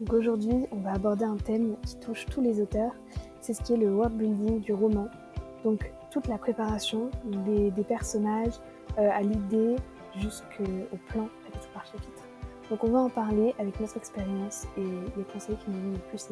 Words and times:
Donc 0.00 0.12
aujourd'hui, 0.12 0.66
on 0.70 0.76
va 0.76 0.92
aborder 0.92 1.24
un 1.24 1.36
thème 1.36 1.76
qui 1.84 1.96
touche 1.96 2.24
tous 2.26 2.40
les 2.40 2.60
auteurs, 2.60 2.92
c'est 3.40 3.52
ce 3.52 3.62
qui 3.62 3.72
est 3.72 3.76
le 3.76 3.92
world 3.92 4.16
building 4.16 4.60
du 4.60 4.72
roman. 4.72 5.08
Donc 5.64 5.92
toute 6.12 6.28
la 6.28 6.38
préparation 6.38 7.10
des, 7.24 7.72
personnages 7.82 8.54
euh, 8.96 9.10
à 9.12 9.22
l'idée 9.22 9.74
jusqu'au 10.16 10.96
plan 11.08 11.28
chapitre 11.44 11.68
par 11.74 11.84
chapitre. 11.84 12.22
Donc 12.70 12.84
on 12.84 12.90
va 12.90 13.00
en 13.00 13.08
parler 13.08 13.54
avec 13.58 13.80
notre 13.80 13.96
expérience 13.96 14.68
et 14.76 14.84
les 15.16 15.24
conseils 15.32 15.56
qui 15.56 15.70
nous 15.70 15.90
ont 15.90 15.92
le 15.92 15.98
plus. 16.10 16.28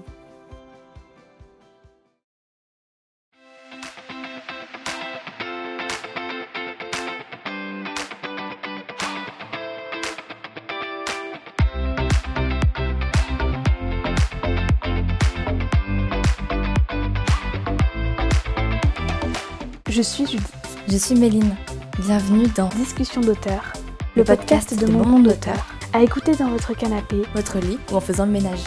Je 19.96 20.02
suis 20.02 20.26
Judith. 20.26 20.52
Je 20.88 20.96
suis 20.98 21.14
Méline. 21.14 21.56
Bienvenue 22.00 22.48
dans 22.54 22.68
Discussion 22.68 23.22
d'auteur, 23.22 23.72
le, 24.14 24.24
podcast, 24.24 24.78
de, 24.78 24.84
mon 24.92 25.06
monde 25.06 25.22
d'auteur, 25.22 25.74
à 25.94 26.02
écouter 26.02 26.34
dans 26.34 26.50
votre 26.50 26.76
canapé, 26.76 27.22
votre 27.34 27.58
lit 27.60 27.78
ou 27.90 27.96
en 27.96 28.00
faisant 28.00 28.26
le 28.26 28.32
ménage. 28.32 28.62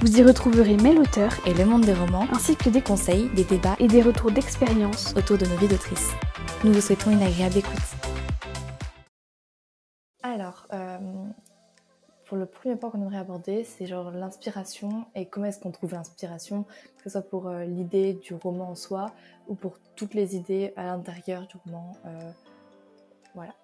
Vous 0.00 0.18
y 0.18 0.22
retrouverez 0.22 0.78
mes 0.78 0.98
auteurs 0.98 1.34
et 1.44 1.52
le 1.52 1.66
monde 1.66 1.84
des 1.84 1.92
romans, 1.92 2.26
ainsi 2.32 2.56
que 2.56 2.70
des 2.70 2.80
conseils, 2.80 3.28
des 3.36 3.44
débats 3.44 3.76
et 3.78 3.88
des 3.88 4.00
retours 4.00 4.30
d'expérience 4.30 5.12
autour 5.18 5.36
de 5.36 5.44
nos 5.44 5.56
vies 5.56 5.68
d'autrices. 5.68 6.12
Nous 6.64 6.72
vous 6.72 6.80
souhaitons 6.80 7.10
une 7.10 7.22
agréable 7.22 7.58
écoute. 7.58 7.99
Premier 12.50 12.76
point 12.76 12.90
qu'on 12.90 13.00
aimerait 13.00 13.18
aborder, 13.18 13.64
c'est 13.64 13.86
genre 13.86 14.10
l'inspiration 14.10 15.04
et 15.14 15.26
comment 15.26 15.46
est-ce 15.46 15.60
qu'on 15.60 15.70
trouve 15.70 15.92
l'inspiration, 15.92 16.64
que 16.98 17.04
ce 17.04 17.10
soit 17.10 17.22
pour 17.22 17.48
euh, 17.48 17.64
l'idée 17.64 18.14
du 18.14 18.34
roman 18.34 18.70
en 18.70 18.74
soi 18.74 19.06
ou 19.48 19.54
pour 19.54 19.78
toutes 19.96 20.14
les 20.14 20.36
idées 20.36 20.72
à 20.76 20.84
l'intérieur 20.84 21.46
du 21.46 21.56
roman. 21.64 21.92
Euh, 22.06 22.30
voilà. 23.34 23.54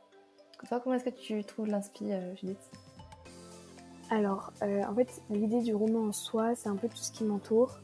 Toi, 0.69 0.81
comment 0.81 0.97
est-ce 0.97 1.05
que 1.05 1.11
tu 1.11 1.45
trouves 1.45 1.67
l'inspiration, 1.67 2.17
euh, 2.17 2.37
Judith? 2.37 2.71
Alors, 4.11 4.53
en 4.63 4.95
fait, 4.95 5.21
l'idée 5.31 5.63
du 5.63 5.75
roman 5.75 6.09
en 6.09 6.13
soi, 6.13 6.55
c'est 6.55 6.69
un 6.69 6.77
peu 6.77 6.89
tout 6.89 6.97
ce 6.97 7.11
qui 7.11 7.25
m'entoure. 7.25 7.81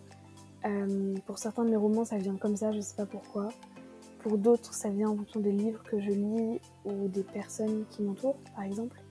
pour 1.26 1.38
certains 1.38 1.64
de 1.64 1.70
mes 1.70 1.76
romans, 1.76 2.04
ça 2.04 2.16
vient 2.16 2.36
comme 2.36 2.54
ça, 2.54 2.70
je 2.70 2.80
sais 2.80 2.94
pas 2.94 3.06
pourquoi. 3.06 3.48
Pour 4.20 4.38
d'autres, 4.38 4.72
ça 4.72 4.88
vient 4.88 5.08
en 5.08 5.16
fonction 5.16 5.40
des 5.40 5.50
livres 5.50 5.82
que 5.82 6.00
je 6.00 6.10
lis 6.10 6.60
ou 6.84 7.08
des 7.08 7.24
personnes 7.24 7.86
qui 7.90 8.02
m'entourent, 8.02 8.38
par 8.54 8.62
exemple. 8.62 9.02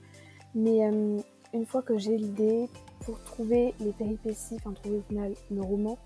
Une 1.52 1.66
fois 1.66 1.82
que 1.82 1.98
j'ai 1.98 2.16
l'idée, 2.16 2.68
pour 3.00 3.22
trouver 3.24 3.74
les 3.80 3.92
péripéties, 3.92 4.56
enfin 4.56 4.72
trouver 4.72 4.98
au 4.98 5.02
final 5.02 5.34
le 5.50 5.60
roman, 5.60 5.98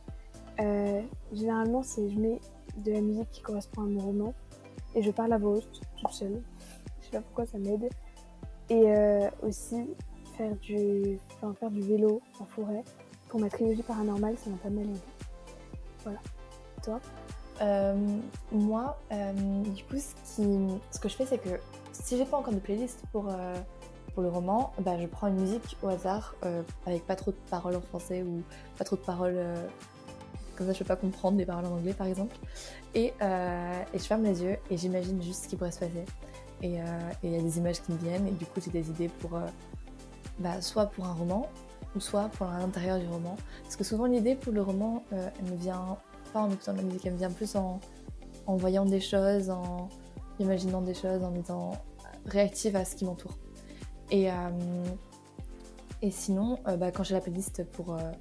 euh, 0.61 1.03
généralement 1.33 1.83
c'est 1.83 2.09
je 2.09 2.19
mets 2.19 2.41
de 2.79 2.93
la 2.93 3.01
musique 3.01 3.31
qui 3.31 3.43
correspond 3.43 3.83
à 3.83 3.87
mon 3.87 4.01
roman 4.01 4.35
et 4.95 5.03
je 5.03 5.11
parle 5.11 5.33
à 5.33 5.39
voix 5.39 5.53
haute 5.53 5.81
toute 6.01 6.13
seule. 6.13 6.43
Je 7.01 7.07
sais 7.07 7.11
pas 7.13 7.21
pourquoi 7.21 7.47
ça 7.47 7.59
m'aide. 7.59 7.89
Et 8.69 8.91
euh, 8.91 9.29
aussi 9.43 9.87
faire 10.37 10.57
du, 10.57 11.19
enfin, 11.37 11.55
faire 11.55 11.71
du 11.71 11.83
vélo 11.83 12.21
en 12.41 12.45
forêt 12.45 12.83
pour 13.29 13.41
ma 13.41 13.49
trilogie 13.49 13.83
paranormale, 13.83 14.37
ça 14.39 14.51
m'a 14.51 14.57
pas 14.57 14.71
mal 14.71 14.85
aidé. 14.85 15.01
Voilà. 16.03 16.19
Toi? 16.83 17.01
Euh, 17.61 18.19
Moi, 18.53 18.99
du 19.75 19.85
coup, 19.85 19.97
ce, 19.97 20.43
ce 20.91 20.99
que 20.99 21.09
je 21.09 21.15
fais, 21.15 21.27
c'est 21.27 21.39
que 21.39 21.61
si 21.93 22.17
j'ai 22.17 22.25
pas 22.25 22.39
encore 22.39 22.55
de 22.55 22.59
playlist 22.59 23.03
pour 23.13 23.29
pour 24.17 24.23
le 24.23 24.31
roman, 24.31 24.73
bah, 24.81 24.99
je 24.99 25.07
prends 25.07 25.27
une 25.27 25.39
musique 25.39 25.77
au 25.83 25.89
hasard 25.89 26.35
euh, 26.43 26.63
avec 26.87 27.07
pas 27.07 27.17
trop 27.17 27.33
de 27.33 27.37
paroles 27.51 27.77
en 27.77 27.83
français 27.83 28.23
ou 28.23 28.43
pas 28.79 28.85
trop 28.85 28.97
de 28.97 29.03
paroles. 29.03 29.35
Euh, 29.37 29.55
comme 30.57 30.67
ça, 30.67 30.73
je 30.73 30.79
peux 30.79 30.87
pas 30.87 30.97
comprendre 30.97 31.37
des 31.37 31.45
paroles 31.45 31.67
en 31.67 31.73
anglais 31.73 31.93
par 31.93 32.07
exemple. 32.07 32.35
Et, 32.95 33.13
euh, 33.21 33.83
je 33.93 33.99
ferme 33.99 34.23
les 34.23 34.43
yeux 34.43 34.57
et 34.71 34.79
j'imagine 34.79 35.21
juste 35.21 35.45
ce 35.45 35.49
qui 35.49 35.57
pourrait 35.57 35.71
se 35.71 35.81
passer. 35.81 36.07
Et 36.63 36.79
il 37.23 37.31
y 37.31 37.37
a 37.37 37.43
des 37.43 37.59
images 37.59 37.83
qui 37.83 37.93
me 37.93 37.99
viennent 37.99 38.27
et 38.27 38.31
du 38.31 38.47
coup, 38.47 38.59
j'ai 38.65 38.71
des 38.71 38.89
idées 38.89 39.11
pour. 39.21 39.39
Bah, 40.39 40.63
soit 40.63 40.87
pour 40.87 41.05
un 41.05 41.13
roman 41.13 41.47
ou 41.95 42.01
soit 42.01 42.31
pour 42.31 42.47
l'intérieur 42.47 42.99
du 42.99 43.07
roman. 43.07 43.37
Parce 43.65 43.77
que 43.77 43.85
souvent, 43.85 44.07
l'idée 44.07 44.35
pour 44.35 44.55
le 44.55 44.63
roman, 44.63 45.05
elle 45.11 45.51
me 45.51 45.57
vient 45.57 45.99
pas 46.33 46.41
en 46.41 46.51
écoutant 46.51 46.73
de 46.73 46.79
la 46.79 46.85
musique, 46.85 47.05
elle 47.05 47.13
me 47.13 47.19
vient 47.19 47.31
plus 47.31 47.55
en, 47.55 47.81
en 48.47 48.57
voyant 48.57 48.87
des 48.87 49.01
choses, 49.01 49.51
en 49.51 49.91
imaginant 50.41 50.81
des 50.81 50.95
choses, 50.95 51.23
en 51.23 51.35
étant 51.35 51.73
réactive 52.25 52.77
à 52.77 52.87
ce 52.87 52.97
qui 52.97 53.05
m'entoure. 53.05 53.37
Et, 54.11 54.31
euh, 54.31 54.35
et 56.03 56.11
sinon, 56.11 56.59
euh, 56.67 56.77
bah, 56.77 56.91
quand 56.91 57.03
j'ai 57.03 57.15
la 57.15 57.21
playlist 57.21 57.65
pour 57.73 57.95
euh, 57.95 58.13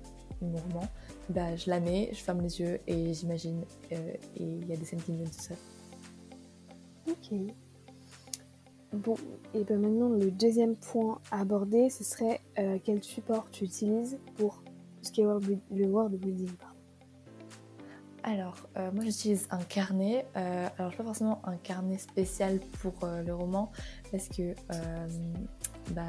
mon 0.42 0.58
roman, 0.58 0.88
bah, 1.30 1.56
je 1.56 1.70
la 1.70 1.80
mets, 1.80 2.10
je 2.12 2.20
ferme 2.20 2.42
les 2.42 2.60
yeux 2.60 2.80
et 2.88 3.14
j'imagine. 3.14 3.64
et 3.92 4.20
il 4.36 4.68
y 4.68 4.74
a 4.74 4.76
des 4.76 4.86
scènes 4.86 5.02
qui 5.02 5.12
me 5.12 5.18
viennent 5.18 5.30
tout 5.30 5.42
seul. 5.42 5.58
Ok. 7.08 7.54
Bon, 8.94 9.16
et 9.54 9.64
ben 9.66 9.78
maintenant 9.80 10.08
le 10.08 10.32
deuxième 10.32 10.76
point 10.78 11.20
à 11.30 11.42
aborder, 11.42 11.90
ce 11.90 12.06
serait 12.06 12.40
quel 12.86 13.04
support 13.04 13.48
tu 13.52 13.66
utilises 13.66 14.18
pour 14.38 14.64
tout 14.64 14.72
ce 15.02 15.12
qui 15.12 15.22
est 15.22 15.26
le 15.26 15.86
word 15.86 16.12
building. 16.12 16.50
Alors, 18.24 18.56
moi 18.76 19.04
j'utilise 19.04 19.48
un 19.52 19.64
carnet. 19.64 20.26
alors, 20.34 20.92
je 20.92 20.98
pas 20.98 21.04
forcément 21.04 21.42
un 21.44 21.58
carnet 21.58 21.98
spécial 21.98 22.60
pour 22.82 22.94
le 23.06 23.34
roman 23.34 23.70
parce 24.12 24.30
que 24.30 24.56
bah, 25.92 26.04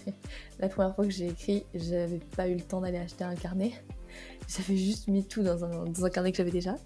la 0.58 0.68
première 0.68 0.94
fois 0.94 1.04
que 1.04 1.10
j'ai 1.10 1.28
écrit, 1.28 1.64
j'avais 1.74 2.18
pas 2.36 2.48
eu 2.48 2.54
le 2.54 2.62
temps 2.62 2.80
d'aller 2.80 2.98
acheter 2.98 3.24
un 3.24 3.34
carnet. 3.34 3.72
J'avais 4.48 4.76
juste 4.76 5.08
mis 5.08 5.24
tout 5.24 5.42
dans 5.42 5.64
un, 5.64 5.84
dans 5.84 6.04
un 6.06 6.10
carnet 6.10 6.32
que 6.32 6.38
j'avais 6.38 6.50
déjà. 6.50 6.76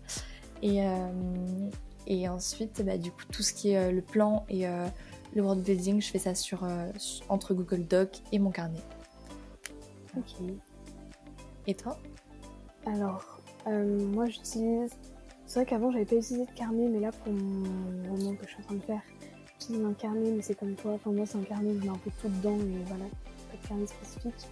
Et, 0.62 0.84
euh, 0.84 1.70
et 2.06 2.28
ensuite, 2.28 2.82
bah, 2.84 2.98
du 2.98 3.10
coup, 3.12 3.22
tout 3.30 3.42
ce 3.42 3.52
qui 3.52 3.70
est 3.70 3.78
euh, 3.78 3.92
le 3.92 4.02
plan 4.02 4.44
et 4.48 4.66
euh, 4.66 4.86
le 5.34 5.42
world 5.42 5.62
building, 5.62 6.00
je 6.00 6.10
fais 6.10 6.18
ça 6.18 6.34
sur, 6.34 6.66
entre 7.28 7.54
Google 7.54 7.86
Doc 7.86 8.20
et 8.32 8.38
mon 8.38 8.50
carnet. 8.50 8.80
Ok. 10.16 10.34
Et 11.66 11.74
toi? 11.74 11.98
Alors, 12.86 13.40
moi 13.66 14.26
j'utilise. 14.26 14.90
C'est 15.46 15.60
vrai 15.60 15.66
qu'avant 15.66 15.90
j'avais 15.92 16.04
pas 16.04 16.16
utilisé 16.16 16.46
de 16.46 16.50
carnet, 16.52 16.88
mais 16.88 17.00
là 17.00 17.12
pour 17.12 17.32
mon 17.32 18.10
roman 18.10 18.34
que 18.34 18.46
je 18.46 18.52
suis 18.52 18.62
en 18.62 18.66
train 18.66 18.74
de 18.74 18.80
faire, 18.80 19.02
j'utilise 19.62 19.84
un 19.84 19.94
carnet, 19.94 20.30
mais 20.30 20.42
c'est 20.42 20.54
comme 20.54 20.74
toi. 20.74 20.92
Enfin, 20.92 21.10
moi, 21.10 21.26
c'est 21.26 21.38
un 21.38 21.42
carnet, 21.42 21.74
je 21.74 21.84
mets 21.84 21.88
un 21.88 21.98
peu 21.98 22.10
tout 22.20 22.28
dedans, 22.28 22.56
mais 22.56 22.84
voilà, 22.86 23.04
pas 23.04 23.56
de 23.62 23.68
carnet 23.68 23.86
spécifique. 23.86 24.48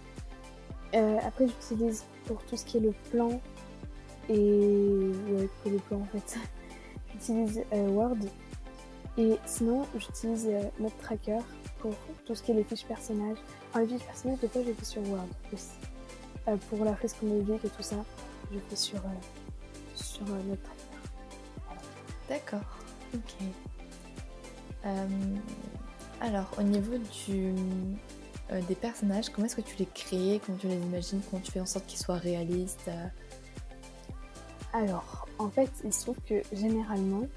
Euh, 0.93 1.17
après, 1.25 1.47
j'utilise 1.47 2.03
pour 2.25 2.43
tout 2.43 2.57
ce 2.57 2.65
qui 2.65 2.77
est 2.77 2.81
le 2.81 2.93
plan 3.11 3.41
et. 4.29 4.33
Ouais, 4.33 5.49
pour 5.61 5.71
le 5.71 5.77
plan 5.79 5.99
en 5.99 6.05
fait. 6.05 6.37
j'utilise 7.13 7.63
euh, 7.73 7.89
Word. 7.89 8.17
Et 9.17 9.37
sinon, 9.45 9.85
j'utilise 9.97 10.47
euh, 10.47 10.89
Tracker 11.01 11.39
pour 11.79 11.93
tout 12.25 12.33
ce 12.33 12.41
qui 12.43 12.51
est 12.51 12.55
les 12.55 12.63
fiches 12.63 12.85
personnages. 12.85 13.37
Enfin, 13.69 13.81
les 13.81 13.87
fiches 13.87 14.05
personnages, 14.05 14.39
des 14.39 14.47
fois, 14.47 14.61
je 14.65 14.73
fais 14.73 14.85
sur 14.85 15.09
Word 15.09 15.27
aussi. 15.53 15.67
Euh, 16.47 16.55
pour 16.69 16.83
la 16.85 16.95
fresque 16.95 17.21
musique 17.21 17.65
et 17.65 17.69
tout 17.69 17.83
ça, 17.83 17.97
je 18.51 18.57
fais 18.69 18.75
sur, 18.75 19.01
sur 19.95 20.25
Note 20.25 20.63
Tracker. 20.63 20.91
D'accord, 22.29 22.77
ok. 23.13 23.33
Euh, 24.85 25.07
alors, 26.19 26.49
au 26.57 26.63
niveau 26.63 26.93
euh, 27.29 28.61
des 28.67 28.75
personnages, 28.75 29.29
comment 29.29 29.45
est-ce 29.45 29.55
que 29.55 29.61
tu 29.61 29.77
les 29.77 29.85
crées, 29.85 30.41
comment 30.45 30.57
tu 30.57 30.67
les 30.67 30.75
imagines, 30.75 31.21
comment 31.29 31.41
tu 31.41 31.51
fais 31.51 31.59
en 31.59 31.65
sorte 31.65 31.85
qu'ils 31.85 31.99
soient 31.99 32.17
réalistes 32.17 32.87
euh? 32.87 33.07
Alors, 34.73 35.27
en 35.37 35.49
fait, 35.49 35.69
il 35.83 35.91
se 35.91 36.03
trouve 36.03 36.17
que 36.27 36.41
généralement, 36.53 37.27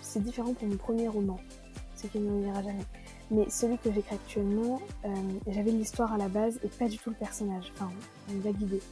c'est 0.00 0.22
différent 0.22 0.52
pour 0.52 0.66
mon 0.66 0.76
premier 0.76 1.06
roman, 1.06 1.38
ce 1.94 2.08
qui 2.08 2.18
ne 2.18 2.46
ira 2.46 2.62
jamais. 2.62 2.84
Mais 3.30 3.48
celui 3.48 3.78
que 3.78 3.92
j'écris 3.92 4.16
actuellement, 4.16 4.80
j'avais 5.46 5.70
l'histoire 5.70 6.12
à 6.12 6.18
la 6.18 6.28
base 6.28 6.58
et 6.64 6.68
pas 6.68 6.88
du 6.88 6.98
tout 6.98 7.10
le 7.10 7.16
personnage. 7.16 7.70
Enfin, 7.74 7.90
une 8.30 8.40
vague 8.40 8.60
idée. 8.60 8.82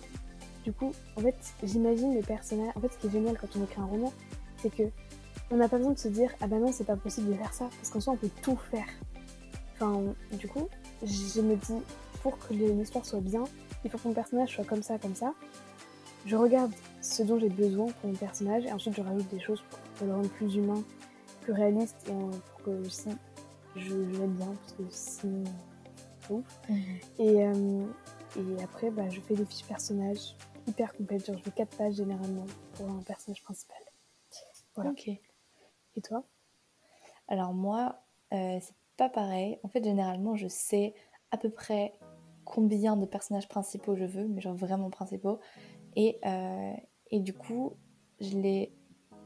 Du 0.63 0.73
coup, 0.73 0.93
en 1.17 1.23
fait, 1.23 1.37
j'imagine 1.63 2.15
le 2.15 2.21
personnage. 2.21 2.71
En 2.77 2.81
fait, 2.81 2.93
ce 2.93 2.99
qui 2.99 3.07
est 3.07 3.11
génial 3.11 3.39
quand 3.39 3.49
on 3.59 3.65
écrit 3.65 3.81
un 3.81 3.87
roman, 3.87 4.13
c'est 4.59 4.69
que 4.69 4.85
on 5.50 5.56
n'a 5.56 5.69
pas 5.69 5.79
besoin 5.79 5.93
de 5.93 5.99
se 5.99 6.09
dire 6.09 6.31
ah 6.41 6.47
ben 6.47 6.61
non 6.61 6.73
c'est 6.73 6.85
pas 6.85 6.97
possible 6.97 7.29
de 7.31 7.35
faire 7.35 7.53
ça 7.55 7.69
parce 7.77 7.91
qu'en 7.91 8.00
soi 8.00 8.15
on 8.15 8.17
peut 8.17 8.31
tout 8.43 8.59
faire. 8.71 8.87
Enfin 9.75 10.03
du 10.33 10.49
coup 10.49 10.69
je 11.03 11.41
me 11.41 11.56
dis 11.56 11.83
pour 12.23 12.39
que 12.39 12.53
l'histoire 12.53 13.05
soit 13.05 13.21
bien 13.21 13.45
il 13.85 13.91
faut 13.91 13.99
que 13.99 14.09
mon 14.09 14.15
personnage 14.15 14.55
soit 14.55 14.65
comme 14.65 14.83
ça 14.83 14.99
comme 14.99 15.15
ça. 15.15 15.35
Je 16.27 16.37
regarde 16.37 16.73
ce 17.00 17.23
dont 17.23 17.39
j'ai 17.39 17.49
besoin 17.49 17.87
pour 17.87 18.11
mon 18.11 18.17
personnage 18.17 18.67
et 18.67 18.73
ensuite 18.73 18.95
je 18.95 19.00
rajoute 19.00 19.29
des 19.31 19.41
choses 19.41 19.62
pour, 19.97 20.06
le 20.06 20.15
rendre 20.15 20.29
plus 20.31 20.56
humain, 20.56 20.83
plus 21.43 21.53
réaliste 21.53 21.97
et 22.09 22.12
pour 22.12 22.62
que 22.65 22.71
aussi 22.87 23.09
je, 23.77 23.95
l'aime 23.95 24.35
bien 24.35 24.53
parce 24.53 24.73
que 24.73 24.83
sinon 24.91 25.45
ouf. 26.31 26.45
Mhm. 26.69 26.79
Et, 27.19 27.47
euh, 27.47 27.87
et 28.37 28.62
après 28.62 28.91
bah, 28.91 29.09
je 29.09 29.21
fais 29.21 29.35
des 29.35 29.47
fiches 29.47 29.67
personnages 29.67 30.35
hyper 30.67 30.93
complètes, 30.95 31.27
genre 31.27 31.39
je 31.39 31.43
fais 31.45 31.50
4 31.50 31.77
pages 31.77 31.95
généralement 31.95 32.47
pour 32.75 32.91
un 32.91 33.03
personnage 33.03 33.43
principal. 33.43 33.79
Voilà. 34.75 34.91
Ok. 34.91 35.11
Et 35.96 36.00
toi? 36.00 36.25
Alors 37.29 37.52
moi, 37.52 38.00
euh, 38.32 38.58
c'est 38.61 38.75
pas 38.96 39.08
pareil. 39.08 39.58
En 39.62 39.69
fait, 39.69 39.85
généralement, 39.85 40.35
je 40.35 40.49
sais 40.49 40.94
à 41.31 41.37
peu 41.37 41.50
près 41.50 41.94
combien 42.44 42.96
de 42.96 43.05
personnages 43.05 43.49
principaux 43.49 43.94
je 43.94 44.05
veux, 44.05 44.26
mais 44.26 44.40
genre 44.40 44.55
vraiment 44.55 44.90
principaux. 44.90 45.38
Et, 45.94 46.19
euh, 46.25 46.73
et 47.11 47.20
du 47.20 47.35
coup, 47.35 47.75
je 48.20 48.37
l'ai. 48.38 48.73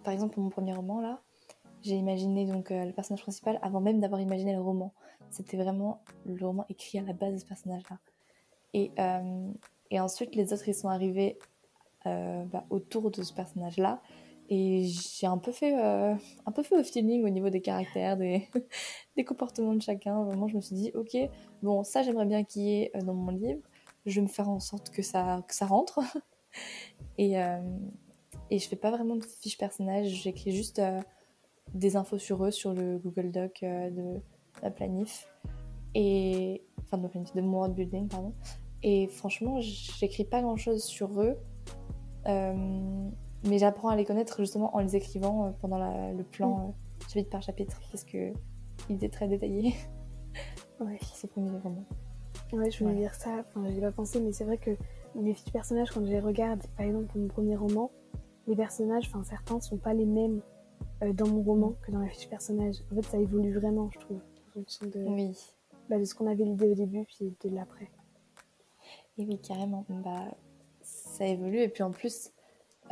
Par 0.03 0.13
exemple, 0.13 0.35
pour 0.35 0.43
mon 0.43 0.51
premier 0.51 0.75
roman, 0.75 1.01
là, 1.01 1.23
j'ai 1.83 1.95
imaginé 1.95 2.45
donc 2.45 2.71
euh, 2.71 2.85
le 2.85 2.93
personnage 2.93 3.23
principal 3.23 3.59
avant 3.63 3.81
même 3.81 4.01
d'avoir 4.01 4.21
imaginé 4.21 4.53
le 4.53 4.61
roman. 4.61 4.93
C'était 5.31 5.57
vraiment 5.57 6.03
le 6.27 6.45
roman 6.45 6.67
écrit 6.69 6.99
à 6.99 7.03
la 7.03 7.13
base 7.13 7.35
de 7.35 7.39
ce 7.39 7.47
personnage-là. 7.47 7.99
Et, 8.75 8.91
et 9.91 10.01
ensuite, 10.01 10.35
les 10.35 10.53
autres, 10.53 10.69
ils 10.69 10.75
sont 10.75 10.89
arrivés 10.89 11.39
bah, 12.05 12.65
autour 12.71 13.11
de 13.11 13.23
ce 13.23 13.33
personnage-là. 13.33 14.03
Et 14.55 14.85
j'ai 14.85 15.27
un 15.27 15.39
peu 15.39 15.51
fait 15.51 15.73
un 15.75 16.53
peu 16.55 16.63
fait 16.63 16.79
au 16.79 16.85
feeling 16.85 17.25
au 17.25 17.31
niveau 17.31 17.49
des 17.49 17.63
caractères, 17.63 18.19
des, 18.19 18.51
des 19.17 19.25
comportements 19.25 19.73
de 19.73 19.81
chacun. 19.81 20.25
Vraiment, 20.25 20.47
je 20.47 20.57
me 20.57 20.61
suis 20.61 20.77
dit, 20.77 20.91
ok, 20.95 21.17
bon, 21.63 21.85
ça 21.85 22.03
j'aimerais 22.03 22.27
bien 22.27 22.45
qu'il 22.45 22.63
y 22.63 22.83
ait 22.83 22.93
dans 23.03 23.15
mon 23.15 23.31
livre. 23.31 23.63
Je 24.05 24.17
vais 24.17 24.21
me 24.21 24.31
faire 24.31 24.51
en 24.51 24.61
sorte 24.61 24.91
que 24.91 25.01
ça, 25.01 25.43
que 25.49 25.55
ça 25.55 25.65
rentre. 25.65 26.01
et, 27.19 27.41
euh, 27.41 27.63
et 28.51 28.59
je 28.59 28.69
fais 28.69 28.77
pas 28.77 28.91
vraiment 28.91 29.17
de 29.17 29.25
fiches 29.25 29.57
personnages, 29.57 30.09
j'écris 30.09 30.53
juste 30.53 30.81
euh, 30.81 31.01
des 31.73 31.97
infos 31.97 32.19
sur 32.19 32.45
eux 32.45 32.51
sur 32.51 32.75
le 32.75 32.99
Google 32.99 33.31
Doc 33.31 33.63
euh, 33.63 33.89
de 33.89 34.21
la 34.63 34.71
planif. 34.71 35.31
Et, 35.95 36.63
enfin, 36.83 36.99
de, 36.99 37.05
la 37.05 37.09
planif, 37.09 37.35
de 37.35 37.41
mon 37.41 37.57
world 37.57 37.75
building, 37.75 38.09
pardon. 38.09 38.35
Et 38.83 39.07
franchement, 39.07 39.63
j'écris 39.63 40.25
pas 40.25 40.43
grand 40.43 40.59
chose 40.59 40.85
sur 40.85 41.23
eux. 41.23 41.39
Mais 43.45 43.59
j'apprends 43.59 43.89
à 43.89 43.97
les 43.97 44.05
connaître 44.05 44.39
justement 44.39 44.75
en 44.77 44.81
les 44.81 44.97
écrivant 44.97 45.53
pendant 45.61 46.13
le 46.13 46.23
plan 46.23 46.69
mm. 46.69 47.09
chapitre 47.09 47.31
par 47.31 47.43
chapitre 47.43 47.81
parce 47.91 48.05
que 48.05 48.33
il 48.89 48.97
était 48.97 49.09
très 49.09 49.29
détaillé. 49.29 49.75
Ouais. 50.81 50.99
C'est 51.15 51.29
premier 51.29 51.51
roman. 51.51 51.85
Ouais, 52.53 52.69
je 52.69 52.83
voulais 52.83 52.97
dire 52.97 53.15
ça. 53.15 53.39
Enfin, 53.39 53.69
j'y 53.69 53.79
ai 53.79 53.81
pas 53.81 53.93
pensé, 53.93 54.21
mais 54.21 54.33
c'est 54.33 54.43
vrai 54.43 54.59
que 54.59 54.73
mes 55.15 55.33
fiches 55.33 55.53
personnages, 55.53 55.91
quand 55.91 56.05
je 56.05 56.11
les 56.11 56.19
regarde, 56.19 56.61
par 56.77 56.87
exemple 56.87 57.07
pour 57.07 57.21
mon 57.21 57.29
premier 57.29 57.55
roman, 57.55 57.93
les 58.47 58.57
personnages, 58.57 59.07
enfin 59.07 59.23
certains 59.23 59.61
sont 59.61 59.77
pas 59.77 59.95
les 59.95 60.07
mêmes 60.07 60.43
euh, 61.03 61.13
dans 61.13 61.29
mon 61.29 61.43
roman 61.43 61.75
que 61.83 61.93
dans 61.93 62.01
la 62.01 62.09
fiche 62.09 62.29
personnage. 62.29 62.77
En 62.91 62.97
fait, 62.97 63.03
ça 63.03 63.19
évolue 63.19 63.53
vraiment, 63.53 63.91
je 63.93 63.99
trouve, 64.01 64.19
en 64.19 64.53
fonction 64.53 64.87
de, 64.87 65.05
oui. 65.09 65.37
bah, 65.89 65.99
de 65.99 66.05
ce 66.05 66.15
qu'on 66.15 66.27
avait 66.27 66.45
l'idée 66.45 66.69
au 66.69 66.75
début, 66.75 67.05
puis 67.05 67.35
de 67.45 67.55
l'après. 67.55 67.91
Et 69.19 69.25
oui, 69.25 69.39
carrément. 69.39 69.85
Bah, 69.89 70.35
ça 70.83 71.27
évolue, 71.27 71.61
et 71.61 71.69
puis 71.69 71.83
en 71.83 71.91
plus, 71.91 72.33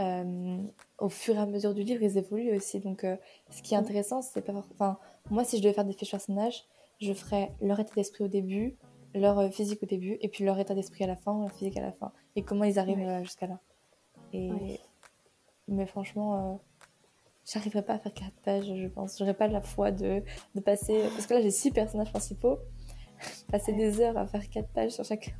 euh, 0.00 0.58
au 0.98 1.08
fur 1.08 1.34
et 1.34 1.38
à 1.38 1.46
mesure 1.46 1.74
du 1.74 1.82
livre, 1.82 2.02
ils 2.02 2.18
évoluent 2.18 2.56
aussi. 2.56 2.80
Donc, 2.80 3.04
euh, 3.04 3.16
ce 3.50 3.62
qui 3.62 3.74
est 3.74 3.76
intéressant, 3.76 4.22
c'est 4.22 4.42
pas. 4.42 4.52
Enfin, 4.52 4.98
moi, 5.30 5.44
si 5.44 5.58
je 5.58 5.62
devais 5.62 5.74
faire 5.74 5.84
des 5.84 5.92
fiches 5.92 6.10
personnages, 6.10 6.64
je 7.00 7.12
ferais 7.12 7.52
leur 7.60 7.78
état 7.80 7.94
d'esprit 7.94 8.24
au 8.24 8.28
début, 8.28 8.76
leur 9.14 9.38
euh, 9.38 9.50
physique 9.50 9.82
au 9.82 9.86
début, 9.86 10.18
et 10.20 10.28
puis 10.28 10.44
leur 10.44 10.58
état 10.58 10.74
d'esprit 10.74 11.04
à 11.04 11.06
la 11.06 11.16
fin, 11.16 11.38
leur 11.40 11.52
physique 11.52 11.76
à 11.76 11.82
la 11.82 11.92
fin, 11.92 12.12
et 12.36 12.42
comment 12.42 12.64
ils 12.64 12.78
arrivent 12.78 13.22
jusqu'à 13.22 13.46
là. 13.46 13.60
Et... 14.32 14.78
Mais 15.70 15.86
franchement, 15.86 16.34
euh, 16.34 16.56
j'arriverai 17.46 17.82
pas 17.82 17.94
à 17.94 17.98
faire 17.98 18.12
4 18.12 18.32
pages, 18.42 18.74
je 18.74 18.88
pense. 18.88 19.16
J'aurais 19.18 19.34
pas 19.34 19.46
la 19.46 19.60
foi 19.60 19.92
de, 19.92 20.22
de 20.54 20.60
passer. 20.60 21.00
Parce 21.14 21.26
que 21.26 21.34
là, 21.34 21.40
j'ai 21.40 21.50
6 21.50 21.70
personnages 21.70 22.10
principaux. 22.10 22.58
passer 23.50 23.72
des 23.72 24.00
heures 24.00 24.18
à 24.18 24.26
faire 24.26 24.48
4 24.48 24.68
pages 24.70 24.90
sur 24.92 25.04
chacun, 25.04 25.32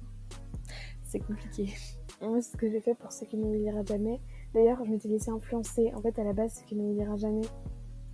c'est 1.03 1.19
compliqué. 1.19 1.75
Moi, 2.21 2.41
c'est 2.43 2.53
ce 2.53 2.57
que 2.57 2.71
j'ai 2.71 2.81
fait 2.81 2.95
pour 2.95 3.11
ce 3.11 3.25
qui 3.25 3.37
lira 3.37 3.83
jamais. 3.85 4.21
D'ailleurs, 4.55 4.85
je 4.85 4.91
m'étais 4.91 5.09
laissée 5.09 5.31
influencer. 5.31 5.93
En 5.95 6.01
fait, 6.01 6.19
à 6.19 6.25
la 6.25 6.33
base, 6.33 6.55
ce 6.55 6.65
qui 6.65 6.77
ne 6.77 6.93
lira 6.93 7.17
jamais. 7.17 7.47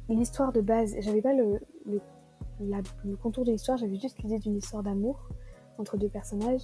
L'histoire 0.09 0.53
de 0.53 0.61
base, 0.61 0.95
j'avais 1.01 1.23
pas 1.23 1.35
le, 1.35 1.61
le, 1.85 2.01
le 2.61 3.17
contour 3.17 3.45
de 3.45 3.53
l'histoire, 3.53 3.77
j'avais 3.77 3.99
juste 3.99 4.23
l'idée 4.23 4.39
d'une 4.39 4.57
histoire 4.57 4.83
d'amour 4.83 5.29
entre 5.79 5.97
deux 5.97 6.09
personnages. 6.09 6.63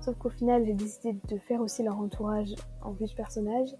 Sauf 0.00 0.16
qu'au 0.18 0.30
final, 0.30 0.64
j'ai 0.64 0.74
décidé 0.74 1.16
de 1.28 1.38
faire 1.38 1.60
aussi 1.60 1.82
leur 1.82 1.98
entourage 1.98 2.54
en 2.82 2.94
fiches 2.94 3.14
personnages. 3.14 3.74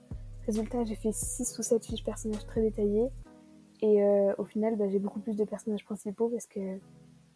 Résultat, 0.46 0.84
j'ai 0.84 0.94
fait 0.94 1.12
6 1.12 1.58
ou 1.58 1.62
7 1.62 1.84
fiches 1.84 2.04
personnages 2.04 2.46
très 2.46 2.62
détaillées. 2.62 3.10
Et 3.82 4.02
euh, 4.02 4.32
au 4.38 4.44
final, 4.44 4.76
bah, 4.76 4.88
j'ai 4.88 4.98
beaucoup 4.98 5.20
plus 5.20 5.36
de 5.36 5.44
personnages 5.44 5.84
principaux 5.84 6.28
parce 6.28 6.46
que 6.46 6.78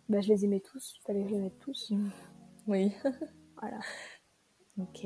bah, 0.08 0.20
je 0.20 0.28
les 0.28 0.44
aimais 0.44 0.60
tous. 0.60 0.94
Il 0.96 1.02
fallait 1.02 1.22
que 1.22 1.28
je 1.28 1.34
les 1.34 1.40
mette 1.40 1.58
tous. 1.58 1.92
Oui. 2.66 2.92
voilà. 3.60 3.78
Ok. 4.78 5.04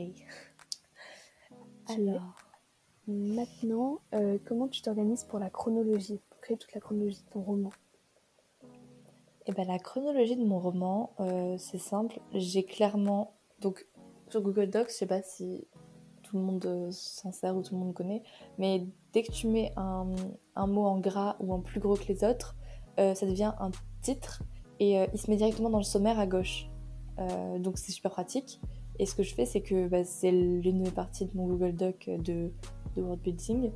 Alors, 1.89 2.37
maintenant, 3.07 4.01
euh, 4.15 4.39
comment 4.45 4.69
tu 4.69 4.83
t'organises 4.83 5.25
pour 5.25 5.39
la 5.39 5.51
chronologie, 5.51 6.21
pour 6.31 6.41
créer 6.41 6.57
toute 6.57 6.73
la 6.75 6.81
chronologie 6.81 7.23
de 7.23 7.31
ton 7.31 7.43
roman? 7.43 7.71
Eh 9.47 9.53
ben, 9.53 9.67
la 9.67 9.79
chronologie 9.79 10.37
de 10.37 10.45
mon 10.45 10.59
roman, 10.59 11.13
euh, 11.21 11.57
c'est 11.59 11.79
simple. 11.79 12.21
J'ai 12.33 12.65
clairement. 12.65 13.35
Donc, 13.61 13.87
sur 14.31 14.41
Google 14.41 14.71
Docs, 14.71 14.89
je 14.89 14.95
sais 14.95 15.07
pas 15.07 15.23
si 15.23 15.67
tout 16.23 16.37
le 16.39 16.43
monde 16.43 16.65
euh, 16.67 16.91
s'en 16.91 17.33
sert 17.33 17.57
ou 17.57 17.63
tout 17.63 17.75
le 17.75 17.81
monde 17.81 17.95
connaît, 17.95 18.23
mais 18.59 18.87
dès 19.13 19.23
que 19.23 19.33
tu 19.33 19.47
mets 19.47 19.73
un, 19.77 20.07
mot 20.67 20.87
en 20.87 20.99
gras 20.99 21.37
ou 21.41 21.53
en 21.53 21.61
plus 21.61 21.81
gros 21.81 21.97
que 21.97 22.07
les 22.09 22.25
autres, 22.25 22.57
ça 22.97 23.27
devient 23.27 23.53
un 23.59 23.71
titre 24.03 24.43
et 24.79 25.05
il 25.13 25.19
se 25.19 25.29
met 25.31 25.37
directement 25.37 25.69
dans 25.69 25.79
le 25.79 25.85
sommaire 25.85 26.19
à 26.19 26.27
gauche. 26.27 26.69
donc, 27.59 27.79
c'est 27.79 27.93
super 27.93 28.11
pratique. 28.11 28.61
Et 28.99 29.07
ce 29.07 29.15
que 29.15 29.23
je 29.23 29.35
fais, 29.35 29.45
c'est 29.45 29.61
que 29.61 29.89
bah, 29.89 30.05
c'est 30.05 30.31
l'une 30.31 30.83
des 30.83 30.91
parties 30.91 31.27
de 31.27 31.37
mon 31.37 31.47
Google 31.47 31.75
Doc 31.75 32.09
de, 32.09 32.53
de 32.97 33.03
Building, 33.17 33.71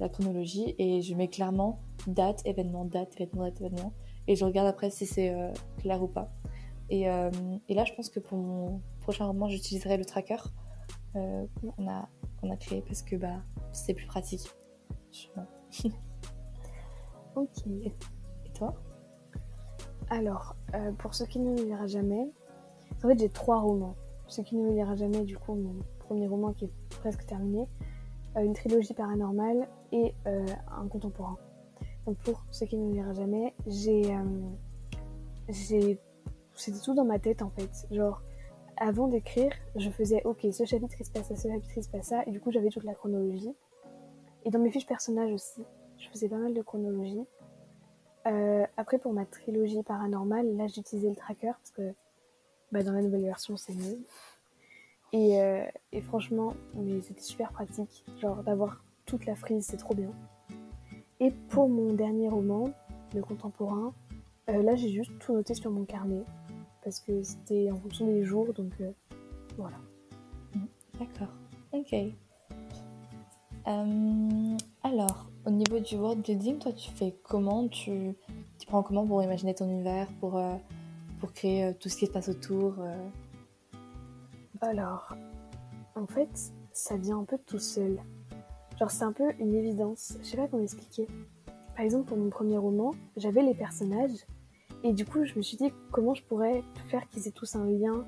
la 0.00 0.08
chronologie, 0.08 0.74
et 0.78 1.02
je 1.02 1.14
mets 1.14 1.28
clairement 1.28 1.80
date, 2.06 2.42
événement, 2.44 2.84
date, 2.84 3.20
événement, 3.20 3.44
date, 3.44 3.60
événement 3.60 3.92
et 4.26 4.36
je 4.36 4.44
regarde 4.44 4.68
après 4.68 4.90
si 4.90 5.06
c'est 5.06 5.30
euh, 5.30 5.52
clair 5.78 6.02
ou 6.02 6.08
pas. 6.08 6.30
Et, 6.90 7.08
euh, 7.10 7.30
et, 7.68 7.74
là, 7.74 7.84
je 7.84 7.94
pense 7.94 8.10
que 8.10 8.20
pour 8.20 8.38
mon 8.38 8.80
prochain 9.00 9.26
roman, 9.26 9.48
j'utiliserai 9.48 9.96
le 9.96 10.04
tracker 10.04 10.36
euh, 11.16 11.46
qu'on 11.60 11.88
a, 11.88 12.08
qu'on 12.40 12.50
a 12.50 12.56
créé 12.56 12.82
parce 12.82 13.02
que 13.02 13.16
bah, 13.16 13.42
c'est 13.72 13.94
plus 13.94 14.06
pratique. 14.06 14.46
ok. 17.36 17.66
Et, 17.66 17.92
toi? 18.54 18.74
Alors, 20.10 20.56
pour 20.98 21.14
ce 21.14 21.24
qui 21.24 21.38
ne 21.38 21.50
me 21.50 21.64
lira 21.64 21.86
jamais, 21.86 22.30
en 23.02 23.08
fait, 23.08 23.18
j'ai 23.18 23.30
trois 23.30 23.60
romans. 23.60 23.96
Ce 24.26 24.42
qui 24.42 24.56
ne 24.56 24.64
me 24.64 24.72
lira 24.74 24.94
jamais, 24.94 25.22
du 25.22 25.36
coup, 25.36 25.54
mon 25.54 25.76
premier 25.98 26.28
roman 26.28 26.52
qui 26.52 26.66
est 26.66 26.72
presque 27.00 27.26
terminé, 27.26 27.66
une 28.42 28.54
trilogie 28.54 28.94
paranormale 28.94 29.68
et 29.92 30.14
un 30.26 30.88
contemporain. 30.88 31.38
Donc 32.06 32.18
pour 32.18 32.44
ceux 32.50 32.66
qui 32.66 32.76
ne 32.76 32.92
lira 32.92 33.12
jamais, 33.12 33.54
j'ai, 33.66 34.14
euh, 34.14 34.22
j'ai, 35.48 35.98
c'était 36.54 36.80
tout 36.80 36.94
dans 36.94 37.04
ma 37.04 37.18
tête 37.18 37.42
en 37.42 37.48
fait. 37.48 37.86
Genre, 37.90 38.20
avant 38.76 39.08
d'écrire, 39.08 39.52
je 39.76 39.88
faisais 39.90 40.22
ok, 40.24 40.46
ce 40.52 40.64
chapitre 40.64 40.96
il 41.00 41.06
se 41.06 41.10
passe 41.10 41.28
ça, 41.28 41.36
ce 41.36 41.48
chapitre 41.48 41.72
il 41.76 41.82
se 41.82 41.88
passe 41.88 42.08
ça, 42.08 42.22
et 42.26 42.30
du 42.30 42.40
coup 42.40 42.50
j'avais 42.50 42.68
toute 42.68 42.84
la 42.84 42.94
chronologie. 42.94 43.54
Et 44.44 44.50
dans 44.50 44.58
mes 44.58 44.70
fiches 44.70 44.86
personnages 44.86 45.32
aussi, 45.32 45.62
je 45.96 46.08
faisais 46.10 46.28
pas 46.28 46.36
mal 46.36 46.52
de 46.52 46.60
chronologie. 46.60 47.24
Euh, 48.26 48.66
après 48.76 48.98
pour 48.98 49.12
ma 49.12 49.24
trilogie 49.24 49.82
paranormale, 49.82 50.54
là 50.56 50.66
j'utilisais 50.66 51.08
le 51.08 51.16
tracker 51.16 51.52
parce 51.52 51.70
que 51.70 51.94
bah, 52.72 52.82
dans 52.82 52.92
la 52.92 53.00
nouvelle 53.00 53.24
version 53.24 53.56
c'est 53.56 53.74
mieux. 53.74 53.98
Et, 55.14 55.40
euh, 55.40 55.64
et 55.92 56.00
franchement, 56.00 56.54
c'était 57.02 57.22
super 57.22 57.52
pratique, 57.52 58.04
genre 58.20 58.42
d'avoir 58.42 58.82
toute 59.06 59.26
la 59.26 59.36
frise, 59.36 59.64
c'est 59.64 59.76
trop 59.76 59.94
bien. 59.94 60.10
Et 61.20 61.30
pour 61.30 61.68
mon 61.68 61.92
dernier 61.92 62.28
roman, 62.28 62.70
le 63.14 63.22
contemporain, 63.22 63.94
euh, 64.50 64.60
là 64.64 64.74
j'ai 64.74 64.88
juste 64.88 65.12
tout 65.20 65.32
noté 65.32 65.54
sur 65.54 65.70
mon 65.70 65.84
carnet 65.84 66.24
parce 66.82 66.98
que 66.98 67.22
c'était 67.22 67.70
en 67.70 67.76
fonction 67.76 68.06
des 68.08 68.24
jours, 68.24 68.52
donc 68.54 68.72
euh, 68.80 68.90
voilà. 69.56 69.76
D'accord. 70.98 71.32
Ok. 71.72 71.94
Alors, 74.82 75.30
au 75.46 75.50
niveau 75.50 75.78
du 75.78 75.94
world 75.94 76.22
building, 76.24 76.58
toi 76.58 76.72
tu 76.72 76.90
fais 76.90 77.14
comment? 77.22 77.68
Tu, 77.68 78.16
tu 78.58 78.66
prends 78.66 78.82
comment 78.82 79.06
pour 79.06 79.22
imaginer 79.22 79.54
ton 79.54 79.68
univers, 79.70 80.08
pour, 80.18 80.42
pour 81.20 81.32
créer 81.32 81.72
tout 81.74 81.88
ce 81.88 81.96
qui 81.96 82.06
se 82.06 82.10
passe 82.10 82.28
autour 82.28 82.74
Alors, 84.64 85.14
en 85.94 86.06
fait, 86.06 86.52
ça 86.72 86.96
vient 86.96 87.18
un 87.18 87.24
peu 87.24 87.36
tout 87.36 87.58
seul. 87.58 87.98
Genre, 88.78 88.90
c'est 88.90 89.04
un 89.04 89.12
peu 89.12 89.30
une 89.38 89.54
évidence. 89.54 90.16
Je 90.22 90.26
sais 90.26 90.36
pas 90.38 90.48
comment 90.48 90.62
expliquer. 90.62 91.06
Par 91.76 91.84
exemple, 91.84 92.06
pour 92.06 92.16
mon 92.16 92.30
premier 92.30 92.56
roman, 92.56 92.92
j'avais 93.18 93.42
les 93.42 93.54
personnages. 93.54 94.24
Et 94.82 94.94
du 94.94 95.04
coup, 95.04 95.24
je 95.26 95.34
me 95.36 95.42
suis 95.42 95.58
dit 95.58 95.70
comment 95.92 96.14
je 96.14 96.22
pourrais 96.22 96.62
faire 96.88 97.06
qu'ils 97.08 97.28
aient 97.28 97.32
tous 97.32 97.56
un 97.56 97.66
lien. 97.66 98.06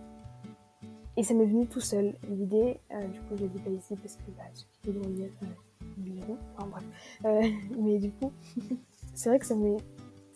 Et 1.19 1.23
ça 1.23 1.35
m'est 1.35 1.45
venu 1.45 1.67
tout 1.67 1.81
seul. 1.81 2.15
L'idée, 2.31 2.81
euh, 2.91 3.07
du 3.09 3.21
coup, 3.21 3.37
je 3.37 3.45
ne 3.45 3.49
dis 3.49 3.59
pas 3.59 3.71
ici 3.71 3.95
parce 3.97 4.17
que 4.17 4.31
bah, 4.37 4.45
ceux 4.55 4.67
qui 4.73 4.91
voudront 4.91 5.11
lire, 5.11 5.31
euh, 5.43 6.35
enfin 6.57 6.69
bref. 6.69 6.85
Euh, 7.27 7.51
mais 7.79 7.99
du 7.99 8.13
coup, 8.13 8.33
c'est 9.15 9.29
vrai 9.29 9.39
que 9.39 9.47
ça 9.47 9.55
m'est 9.55 9.77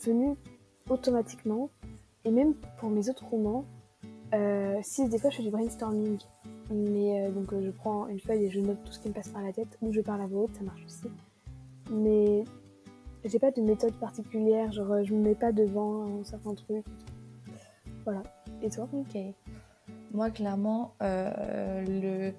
venu 0.04 0.34
automatiquement. 0.90 1.70
Et 2.26 2.30
même 2.30 2.54
pour 2.78 2.90
mes 2.90 3.08
autres 3.08 3.24
romans, 3.24 3.64
si 4.82 5.08
des 5.08 5.18
fois 5.18 5.30
je 5.30 5.36
fais 5.36 5.42
du 5.42 5.50
brainstorming, 5.50 6.18
mais 6.70 7.26
euh, 7.26 7.30
donc 7.30 7.52
euh, 7.52 7.62
je 7.64 7.70
prends 7.70 8.06
une 8.08 8.20
feuille 8.20 8.44
et 8.44 8.50
je 8.50 8.60
note 8.60 8.78
tout 8.84 8.92
ce 8.92 9.00
qui 9.00 9.08
me 9.08 9.14
passe 9.14 9.28
par 9.28 9.42
la 9.42 9.52
tête, 9.52 9.78
ou 9.82 9.92
je 9.92 10.00
parle 10.00 10.22
à 10.22 10.26
voix 10.26 10.42
haute, 10.42 10.54
ça 10.54 10.62
marche 10.62 10.84
aussi. 10.84 11.08
Mais 11.90 12.44
j'ai 13.24 13.38
pas 13.38 13.50
de 13.50 13.60
méthode 13.60 13.94
particulière, 13.94 14.72
genre 14.72 15.02
je 15.02 15.14
me 15.14 15.20
mets 15.20 15.34
pas 15.34 15.52
devant 15.52 16.20
un 16.20 16.24
certain 16.24 16.54
truc. 16.54 16.84
Voilà. 18.04 18.22
Et 18.62 18.70
toi? 18.70 18.88
Ok. 18.92 19.16
moi, 20.12 20.30
clairement, 20.30 20.94
le 21.00 22.32